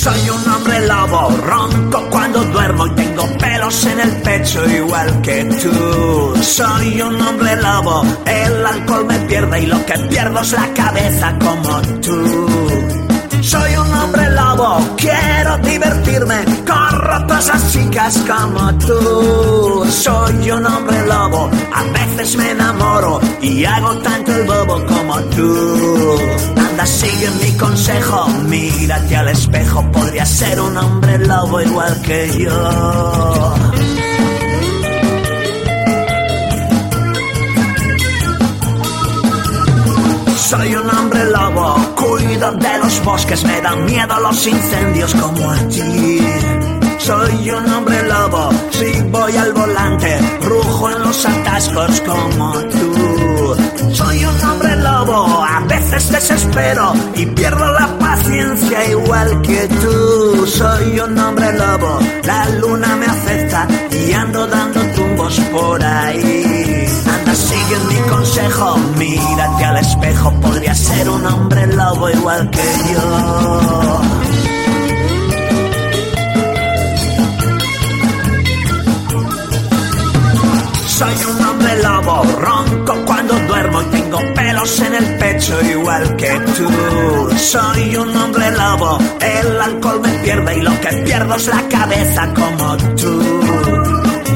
Soy 0.00 0.30
un 0.30 0.50
hombre 0.50 0.86
lobo, 0.86 1.28
ronco 1.44 2.08
cuando 2.08 2.42
duermo 2.44 2.86
y 2.86 2.90
tengo 2.92 3.22
pelos 3.36 3.84
en 3.84 4.00
el 4.00 4.10
pecho 4.22 4.66
igual 4.66 5.20
que 5.20 5.44
tú. 5.44 6.42
Soy 6.42 7.02
un 7.02 7.20
hombre 7.20 7.54
lobo, 7.56 8.02
el 8.24 8.64
alcohol 8.64 9.04
me 9.04 9.18
pierde 9.28 9.60
y 9.60 9.66
lo 9.66 9.84
que 9.84 9.98
pierdo 10.08 10.40
es 10.40 10.52
la 10.52 10.72
cabeza 10.72 11.38
como 11.38 11.82
tú. 12.00 12.48
Soy 13.42 13.76
un 13.76 13.92
hombre 13.92 14.30
lobo, 14.30 14.96
quiero 14.96 15.58
divertirme, 15.58 16.44
corro 16.66 17.26
tras 17.26 17.70
chicas 17.70 18.24
como 18.26 18.72
tú. 18.78 19.86
Soy 19.90 20.50
un 20.50 20.64
hombre 20.64 21.06
lobo, 21.08 21.50
a 21.74 21.82
veces 21.92 22.36
me 22.36 22.52
enamoro 22.52 23.20
y 23.42 23.66
hago 23.66 23.92
tanto 23.98 24.34
el 24.34 24.46
bobo 24.46 24.82
como 24.86 25.20
tú. 25.36 26.59
Sigue 26.86 27.30
mi 27.42 27.52
consejo, 27.58 28.28
mírate 28.46 29.16
al 29.16 29.28
espejo, 29.28 29.82
podría 29.92 30.24
ser 30.24 30.58
un 30.60 30.76
hombre 30.76 31.18
lobo 31.18 31.60
igual 31.60 32.00
que 32.02 32.28
yo. 32.38 33.54
Soy 40.36 40.74
un 40.74 40.90
hombre 40.90 41.24
lobo, 41.26 41.76
cuido 41.96 42.52
de 42.52 42.78
los 42.78 43.04
bosques, 43.04 43.44
me 43.44 43.60
dan 43.60 43.84
miedo 43.84 44.20
los 44.20 44.46
incendios 44.46 45.14
como 45.14 45.50
a 45.50 45.56
ti. 45.68 46.18
Soy 46.98 47.50
un 47.50 47.72
hombre 47.72 48.02
lobo, 48.02 48.50
si 48.70 49.02
voy 49.10 49.36
al 49.36 49.52
volante, 49.52 50.18
rujo 50.42 50.90
en 50.90 51.02
los 51.02 51.26
atascos 51.26 52.00
como 52.00 52.52
tú. 52.52 53.56
Soy 53.92 54.24
un 54.24 54.40
hombre 54.42 54.76
lobo, 54.76 55.42
desespero 56.08 56.92
y 57.14 57.26
pierdo 57.26 57.72
la 57.72 57.98
paciencia 57.98 58.88
igual 58.90 59.42
que 59.42 59.68
tú. 59.68 60.46
Soy 60.46 61.00
un 61.00 61.18
hombre 61.18 61.52
lobo, 61.52 61.98
la 62.24 62.48
luna 62.60 62.96
me 62.96 63.06
afecta 63.06 63.66
y 63.90 64.12
ando 64.12 64.46
dando 64.46 64.80
tumbos 64.94 65.40
por 65.52 65.82
ahí. 65.84 66.86
Anda, 67.06 67.34
sigue 67.34 67.78
mi 67.88 68.08
consejo, 68.08 68.78
mírate 68.96 69.64
al 69.64 69.76
espejo, 69.78 70.32
podría 70.40 70.74
ser 70.74 71.08
un 71.08 71.26
hombre 71.26 71.66
lobo 71.66 72.10
igual 72.10 72.50
que 72.50 72.62
yo. 72.92 74.00
Soy 80.86 81.14
un 81.32 81.46
hombre 81.46 81.82
lobo, 81.82 82.22
ronco 82.38 82.99
duermo 83.50 83.82
y 83.82 83.84
tengo 83.86 84.18
pelos 84.34 84.80
en 84.80 84.94
el 84.94 85.18
pecho 85.18 85.54
igual 85.62 86.16
que 86.16 86.30
tú. 86.56 86.68
Soy 87.36 87.96
un 87.96 88.16
hombre 88.16 88.50
lobo, 88.52 88.98
el 89.20 89.60
alcohol 89.60 90.00
me 90.00 90.12
pierde 90.24 90.58
y 90.58 90.60
lo 90.62 90.80
que 90.80 90.88
pierdo 91.04 91.34
es 91.34 91.46
la 91.48 91.62
cabeza 91.68 92.22
como 92.34 92.76
tú. 93.00 93.14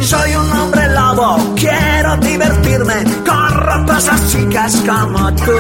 Soy 0.03 0.35
un 0.35 0.53
hombre 0.59 0.89
lobo, 0.89 1.55
quiero 1.55 2.17
divertirme, 2.17 2.97
corro 3.25 3.44
rotas 3.55 4.07
las 4.07 4.31
chicas 4.31 4.83
como 4.87 5.33
tú. 5.35 5.53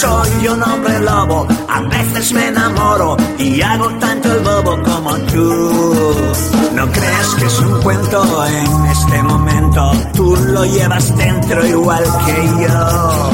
Soy 0.00 0.48
un 0.48 0.62
hombre 0.62 0.98
lobo, 1.00 1.46
a 1.68 1.80
veces 1.82 2.32
me 2.32 2.48
enamoro 2.48 3.16
y 3.38 3.60
hago 3.60 3.88
tanto 3.98 4.32
el 4.32 4.40
bobo 4.40 4.82
como 4.82 5.16
tú. 5.32 6.34
No 6.74 6.90
crees 6.90 7.28
que 7.38 7.46
es 7.46 7.60
un 7.60 7.82
cuento 7.82 8.46
en 8.46 8.86
este 8.86 9.22
momento, 9.22 9.92
tú 10.14 10.36
lo 10.36 10.64
llevas 10.64 11.16
dentro 11.16 11.66
igual 11.66 12.04
que 12.26 12.62
yo. 12.62 13.30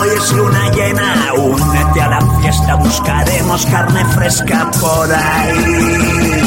Hoy 0.00 0.08
es 0.16 0.32
luna 0.32 0.70
llena, 0.72 1.32
únete 1.34 2.00
a 2.00 2.08
la 2.08 2.20
fiesta, 2.40 2.74
buscaremos 2.76 3.66
carne 3.66 4.04
fresca 4.06 4.70
por 4.80 5.12
ahí. 5.12 6.42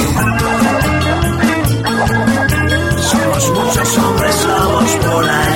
Somos 2.97 3.49
muchos 3.51 3.97
hombres 3.97 4.45
lobos 4.45 4.91
por 5.05 5.29
ahí. 5.29 5.50